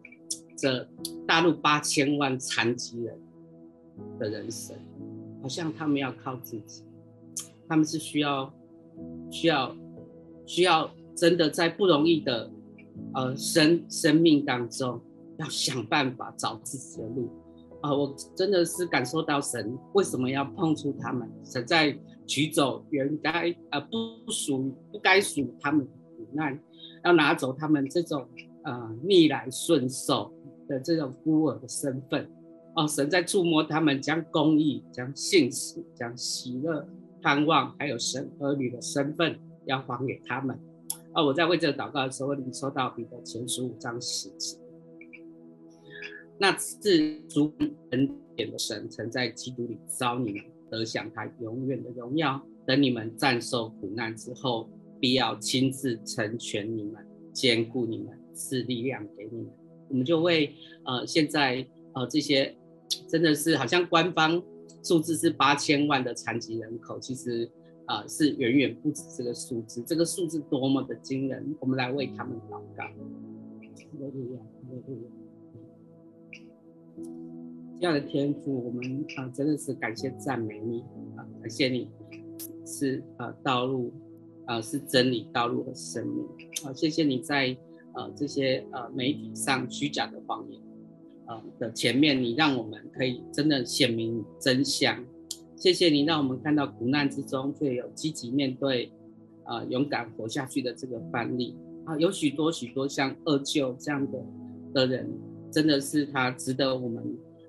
[0.57, 0.89] 着
[1.27, 3.19] 大陆八千万残疾人
[4.17, 4.75] 的人生，
[5.43, 6.83] 好像他们要靠自己，
[7.67, 8.51] 他们是需要。
[9.29, 9.75] 需要，
[10.45, 12.51] 需要真的在不容易的，
[13.13, 14.99] 呃生生命当中，
[15.37, 17.29] 要想办法找自己的路，
[17.81, 26.59] 啊、呃，我真的是感受到神为什么要碰触他们，神在取走原该呃不属于不该属他们的苦难，
[27.03, 28.27] 要拿走他们这种
[28.63, 30.31] 呃逆来顺受
[30.67, 32.29] 的这种孤儿的身份。
[32.73, 36.87] 哦，神在触摸他们，将公义、将信实、将喜乐、
[37.21, 40.59] 盼望，还有神儿女的身份要还给他们。
[41.13, 44.57] 啊，我在为这个祷告的时候，领受到彼得前书五章十节，
[46.37, 47.53] 那是主
[47.91, 52.41] 恩典的神曾在基督里召你们，得享他永远的荣耀。
[52.65, 54.69] 等你们战受苦难之后，
[54.99, 59.47] 必要亲自成全你们，坚固你们，赐力量给你们。
[59.89, 60.55] 我们就为
[60.85, 62.55] 呃现在呃这些。
[63.07, 64.43] 真的是好像官方
[64.83, 67.49] 数字是八千万的残疾人口，其实
[67.85, 69.83] 啊、是远远不止这个数字。
[69.83, 72.85] 这个数字多么的惊人，我们来为他们祷告。
[77.79, 80.81] 这样的天父，我们啊、真的是感谢赞美你
[81.17, 81.89] 啊，感谢你
[82.65, 83.91] 是呃道路
[84.45, 86.25] 啊、是真理道路和生命
[86.63, 87.57] 啊，谢谢你在
[87.93, 90.61] 呃这些呃媒体上虚假的谎言。
[91.27, 95.03] 呃的前面，你让我们可以真的显明真相。
[95.55, 98.91] 谢谢你让我们看到苦难之中却有积极面对，
[99.45, 101.55] 呃，勇敢活下去的这个范例
[101.85, 104.25] 啊，有许多许多像二舅这样的
[104.73, 105.07] 的人，
[105.51, 107.03] 真的是他值得我们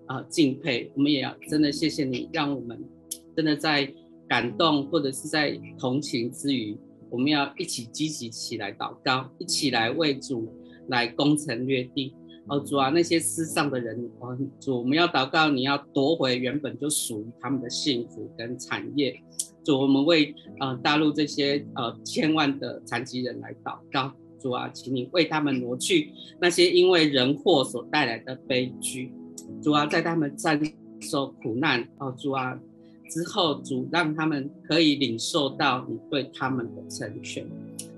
[0.06, 0.92] 啊敬佩。
[0.94, 2.78] 我们也要真的谢谢你，让我们
[3.34, 3.90] 真的在
[4.28, 6.76] 感动或者是在同情之余，
[7.08, 10.52] 我们要一起积极起来祷告，一起来为主
[10.88, 12.14] 来攻城略地。
[12.52, 19.18] 哦，主啊，那些世上的人，哦，主，我们要祷告，你要夺回原本就属于他们的幸福跟产业。
[19.64, 24.12] 主，我们为呃大陆这些呃千万的残疾人来祷告。
[24.38, 29.10] 主啊，请你为他们挪去那些因为人祸所带来的悲剧。
[29.62, 30.60] 主啊，在他们战
[31.00, 32.60] 受苦难，哦，主啊，
[33.08, 37.48] 之后主让他们可以领受到你对他们的成全，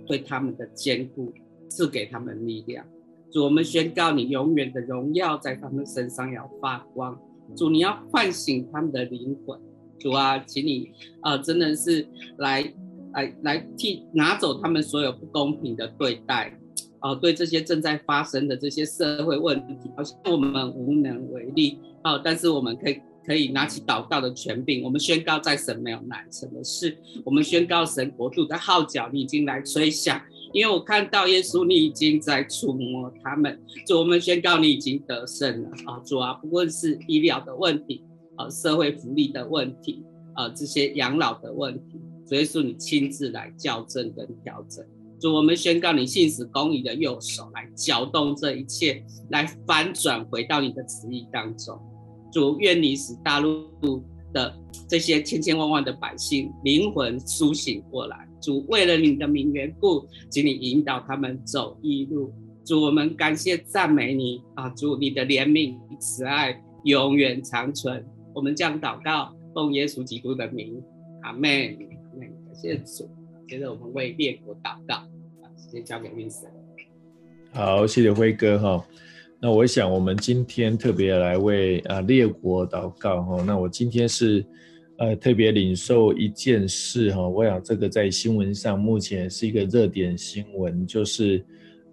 [0.06, 1.32] 对他们的坚固，
[1.68, 2.86] 赐给他们力量。
[3.34, 7.18] 主，我们宣告你永远的荣耀在他们身上要发光。
[7.56, 9.58] 主，你要唤醒他们的灵魂。
[9.98, 12.06] 主啊，请你啊、真的是
[12.38, 12.72] 来
[13.12, 16.56] 来来替拿走他们所有不公平的对待。
[17.00, 21.80] 啊、对这些正在发生的这些社会问题，好像我们无能为力。
[22.02, 26.96] 啊、但是我们可以可以拿起祷告的权柄，我们宣告在神没有难成的事。
[27.24, 30.20] 我们宣告神国度的号角，你已经来吹响。
[30.54, 35.98] 因为我看到耶稣，你已经在触摸他们，主，我们宣告你已经得胜了啊！
[36.06, 38.04] 主啊，不论是医疗的问题，
[38.36, 44.86] 啊，社会福利的问题，啊，这些养老的问题，主耶稣你亲自来校正跟调整。
[45.20, 51.76] 主，我们宣告你信实公义的右手来搅动这一切，来翻转回到你的旨意当中。
[52.32, 53.66] 主，愿你使大陆
[54.32, 54.56] 的
[54.88, 58.28] 这些千千万万的百姓灵魂苏醒过来。
[58.44, 62.30] 主，为了你的名缘故，请你引导他们走义路。
[62.62, 64.68] 主，我们感谢赞美你啊！
[64.70, 68.04] 主，你的怜悯慈爱永远长存。
[68.34, 70.82] 我们将祷告，奉耶稣基督的名，
[71.22, 71.40] 阿门。
[71.40, 72.28] 阿门。
[72.44, 73.08] 感谢主。
[73.48, 76.50] 接着我们为列国祷告，啊，时间交给 Vincent。
[77.52, 78.86] 好，谢谢辉哥哈。
[79.40, 83.42] 那我想我们今天特别来为啊列国祷告哈。
[83.46, 84.44] 那我今天是。
[84.98, 91.44] 呃，特别领受一件事哈，我想这个在新闻上目前是一个热点新闻，就是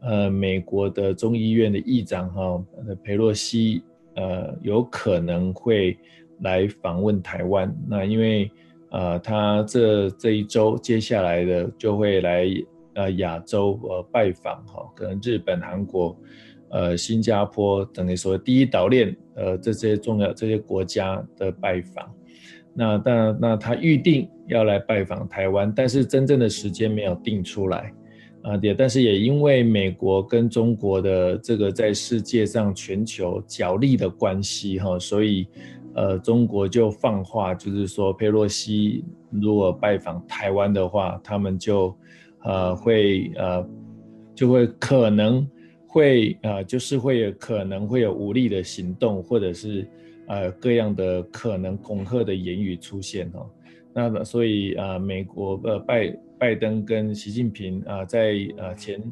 [0.02, 2.64] 呃，美国的众议院的议长哈，
[3.04, 3.82] 佩洛西
[4.16, 5.98] 呃，有可能会
[6.42, 7.76] 来访问台湾。
[7.90, 8.52] 那因为
[8.92, 12.48] 呃，他这这一周接下来的就会来
[12.94, 16.16] 呃亚洲呃拜访哈，可能日本、韩国、
[16.70, 22.14] 呃新加坡等于说第一岛链呃这些重要这些国家的拜访。
[22.74, 27.94] 那当然，那他预定要来拜访台湾，但是真正的时间没有定出来，
[28.44, 35.46] 啊，也但是也因为美国跟中国的这个在世界上全球角力的关系哈，所以
[35.96, 41.94] 呃，中国就放话，就是说佩洛西如果拜访台湾的话，他们就
[42.46, 43.70] 呃会呃
[44.34, 45.46] 就会可能
[45.88, 49.86] 会呃就是会有可能会有武力的行动，或者是。
[50.32, 53.46] 呃，各样的可能恐吓的言语出现哈，
[53.94, 59.04] 那所以啊，美国呃拜拜登跟习近平啊，在呃前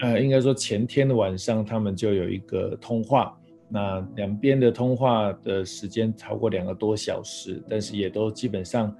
[0.00, 3.38] 呃应该说前天的晚上，他们就有一个通话，
[3.68, 8.96] 那两边的通话的时间超过两个多小时，但是也都基本上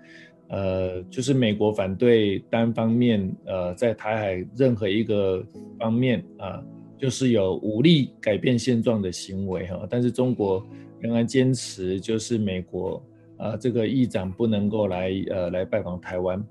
[0.48, 5.42] 呃就是美国反对单方面呃在台海任何一个
[5.78, 6.62] 方面啊，
[6.98, 10.62] 就是有武力改变现状的行为哈，但是中国。
[11.04, 13.00] 仍然坚持就是美国
[13.36, 16.42] 啊、这个议长不能够来呃来拜访台湾。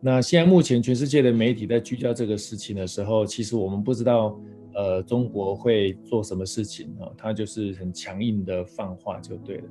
[0.00, 4.38] 那现在目前全世界的媒体在聚焦这个事情的时候，其实我们不知道
[4.74, 9.64] 呃中国会做什么事情啊，他就是很强硬的放话就对了。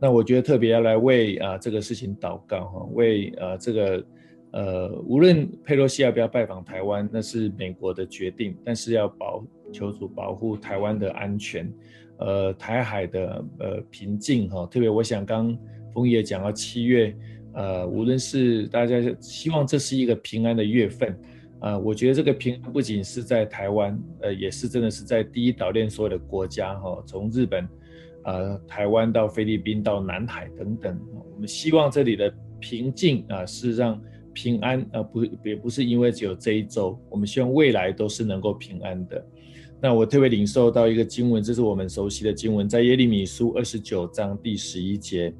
[0.00, 4.04] 那我觉得特别要来为啊这个事情祷告哈，为啊这个
[4.52, 11.72] 呃无论佩洛西要不要拜访台湾，那是美国的决定，但是要保求主保护台湾的安全，
[12.24, 15.56] 呃台海的呃平静哈，特别我想刚
[15.92, 17.14] 枫叶讲到七月。
[17.54, 21.14] 呃，无论是大家希望这是一个平安的月份，
[21.60, 27.68] 啊、我觉得这个平安不仅是在台湾，呃，也是真的是在第一岛链所有的国家哈、哦，从日本，
[28.24, 30.98] 呃，台湾到菲律宾到南海等等，
[31.34, 34.00] 我们希望这里的平静啊、是让
[34.32, 39.22] 平安，啊、不也不是因为只有这一周，我们希望未来都是能够平安的。
[39.82, 45.34] 那我特别领受到一个经文，这是我们熟悉的经文，在耶利米书二十九章第十一节。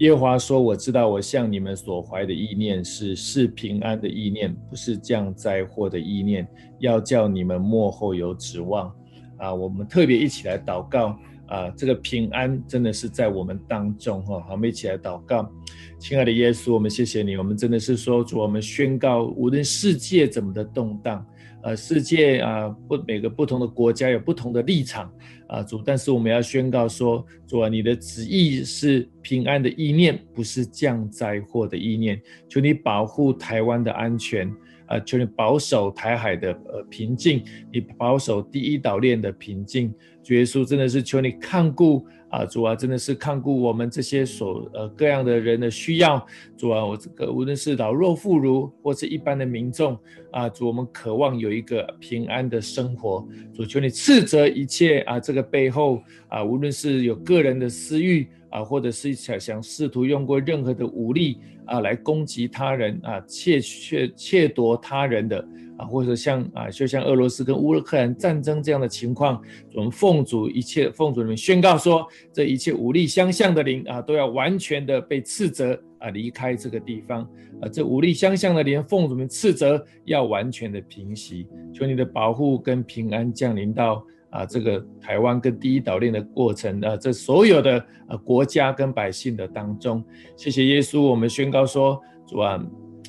[0.00, 6.46] 耶华说：“我知道，我向你们所怀的意念是是平安的意念，不是降灾祸的意念，
[6.80, 8.94] 要叫你们末后有指望。”
[9.38, 14.46] 啊，我们特别一起来祷告啊，这个平安真的是在我们当中哈。
[14.50, 15.50] 我们一起来祷告，
[15.98, 21.24] 亲爱的耶稣，我们谢谢你，我们真的是说主，我们宣告，无论世界怎么的动荡。
[21.62, 25.12] 呃，世界啊，不，每个不同的国家有不同的立场
[25.48, 32.20] 啊，主，但是我们要宣告说，主啊，你的旨意是平安的意念，不是降灾祸的意念。
[32.48, 34.48] 求你保护台湾的安全
[34.86, 37.42] 啊，求你保守台海的呃平静，
[37.72, 39.92] 你保守第一岛链的平静。
[40.22, 42.06] 主耶稣真的是求你看顾。
[42.30, 46.24] 啊，主啊，真的是看顾我们这些所呃各样的人的需要。
[46.56, 49.98] 主啊，我这个无论是老弱妇孺或是一般的民众
[50.30, 53.26] 啊，主，我们渴望有一个平安的生活。
[53.54, 65.48] 主，求你斥责一切啊，这个背后啊，无论是有个人的私欲啊，或者是想想试图用过任何的武力啊来攻击他人啊，窃窃窃夺他人的。
[65.78, 69.40] 啊，或者像啊，就像俄罗斯跟乌克兰战争这样的情况，
[69.74, 77.22] 我们奉主一切奉主里面宣告说，这一切武力相向的灵啊，都要完全的被斥责啊，离开这个地方
[77.62, 90.04] 啊，这武力相向的灵奉主们斥责要完全的平息，求你的保护跟平安降临到啊这个台湾跟第一岛链的过程啊，这所有的啊国家跟百姓的当中，
[90.36, 92.60] 谢谢耶稣，我们宣告说主啊，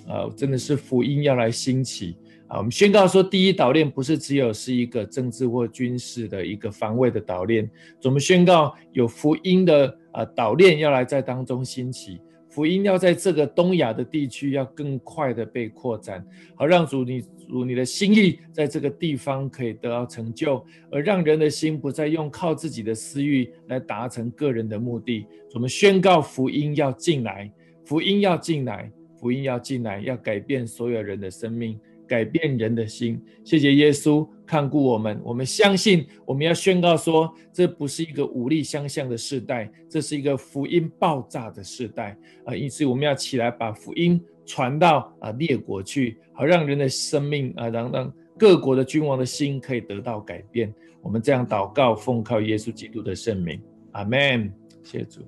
[0.07, 2.15] 啊真的是福音要来兴起。
[2.50, 7.70] 啊，我们宣告说，第一岛链不是只有是一个政治或军事的一个防卫的岛链，
[8.04, 12.20] 我们宣告有福音的啊岛链要来在当中兴起，
[12.50, 16.26] 福音要在这个东亚的地区要更快的被扩展，
[16.56, 25.24] 好让主你主你的心意在这个地方可以得到成就，而让人的心不再用靠自己的私欲来达成个人的目的。
[25.54, 27.52] 我们宣告福音要进来，
[27.86, 31.80] 福音要进来，福音要进来，要改变所有人的生命。
[32.10, 35.22] 改变人的心，谢谢耶稣看顾我们。
[35.24, 42.55] 我们相信，我们要宣告说，这不是一个武力相向的时代，这是一个福音爆炸的时代啊！
[42.55, 50.74] 因此，我们要起来把福音传到啊列国去，好让人的生命啊，让让各国的君王的心可以得到改变。
[51.03, 54.51] 我们这样祷告，奉靠耶稣基督的圣名，阿门。
[54.84, 55.22] 谢谢主，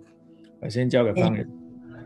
[0.59, 1.60] 我先交给方人。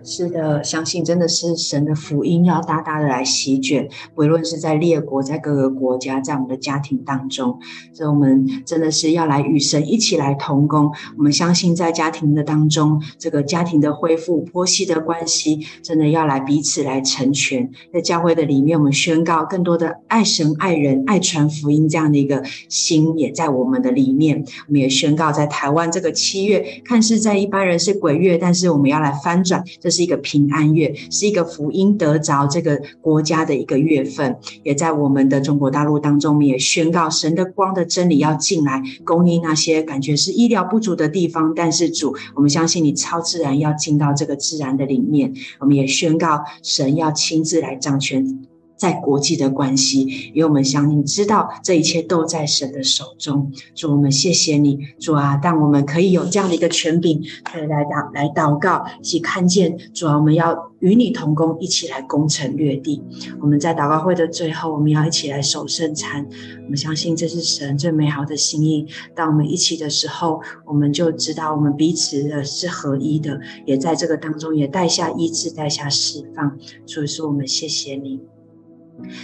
[0.06, 7.58] 是的，相信真的是神的福音要大大的来席卷，无论是在列国，在各个国家，在我们的家庭当中，
[7.91, 10.91] 所以我们真的是要来与神一起来同工。
[11.18, 17.72] 我们相信在家庭的当中，这个家庭的恢复、婆媳的关系，真的要来彼此来成全。
[17.91, 24.45] 在教会的里面，我们宣告更多的爱神、爱人、爱传福音这样的一个心，也在我们的里面。
[24.68, 41.54] 我们也宣告，在台湾这个七月，看似在一般人是鬼月，但是我们要来翻转，这是一个平安月，是一个福音得着这个国家的一个月份，也在我们的中国大陆当中，我们也宣告神的光的真理要进来，供应那些感觉是医疗不足的地方。
[41.56, 48.48] 但是主，我们相信你超自然要进到这个自然的里面，我们也宣告神要亲自来掌权。
[48.78, 50.01] 在国际的关系，
[50.34, 53.51] 因为我们相信知道这一切都在神的手中。
[53.73, 63.01] 主，我们谢谢你，主啊，但我们可以有这样的一个权柄，可以来祷来祷告，一起看见主啊，我们要与你同工，一起来攻城略地。
[63.39, 66.28] 我们在祷告会的最后，我们要一起来守圣餐。
[66.63, 68.86] 我们相信这是神最美好的心意。
[69.15, 76.57] 当我们一起的时候，我们就知道我们彼此的是合一的，也在这个当中也带下医治，带下释放。
[76.86, 78.19] 所以说，我们谢谢你。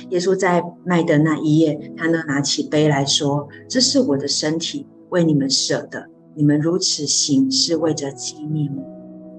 [0.10, 6.08] 耶稣在卖的那一夜，他呢拿起杯来说：“这是我的身体，为你们舍的。
[6.36, 8.84] 你们如此行，是为着纪念我。”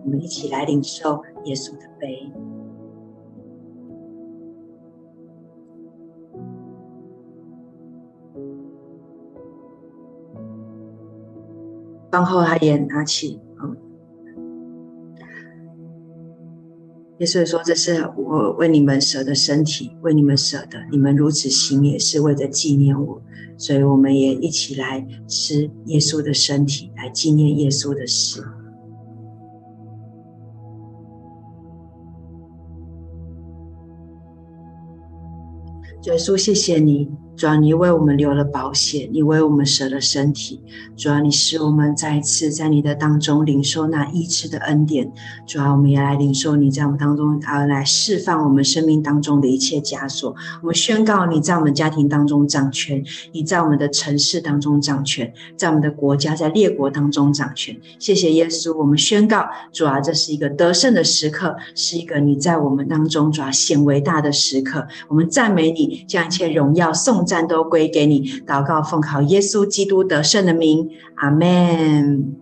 [0.05, 2.33] 我们一起来领受耶稣的杯。
[12.11, 13.41] 饭后他也拿起。
[17.23, 23.23] 耶稣说：“这是我为你们舍的身体，为你们舍的，你们如此行也是为了纪念我。”
[23.57, 28.43] 所以我们也一起来吃耶稣的身体，来纪念耶稣的死。
[36.07, 37.09] 耶稣，谢谢你。
[37.43, 40.61] 主啊，你为我们留了保险，你为我们舍了身体。
[40.97, 45.13] 主啊，你使我们再一次在你的当中领受那医治的恩典。
[45.45, 50.33] 主啊，我们也来领受你在我们当中啊，来释放我们生命当中的一切枷锁。
[50.61, 57.77] 我们宣告你在我们家庭当中掌权，你在我们的城市当中掌权，在我们的国家、在列国当中掌权。
[57.99, 64.87] 谢谢耶稣，我们宣告，主啊，这是一个得胜的时刻，是一个你在我们当中主啊显伟大的时刻。
[65.09, 72.37] 我们赞美你，将一切荣耀颂赞都归给你，祷告奉靠耶稣基督得胜的名，阿门。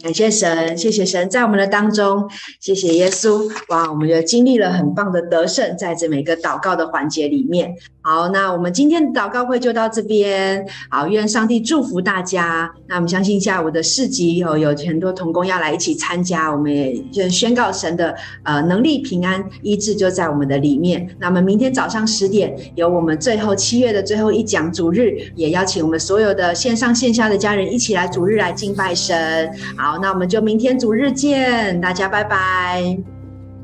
[0.00, 2.30] 感谢神，谢谢神在我们的当中，
[2.60, 3.50] 谢谢耶稣。
[3.70, 7.74] 哇，我们就经历了很棒的得胜，在这每个祷告的环节里面。
[8.06, 10.64] 好，那我们今天的祷告会就到这边。
[10.88, 12.70] 好，愿上帝祝福大家。
[12.86, 21.04] 那我们相信下午的市集有有很多同工要来一起参加，我们也就宣告神的呃能力、平安、医治就在我们的里面。
[21.18, 29.50] 那么明天早上十点有我们最后七月的最后一讲主日，也邀请我们所有的线上线下的家人一起来主日来敬拜神。
[29.76, 33.15] 好，那我们就明天主日见，大家拜拜。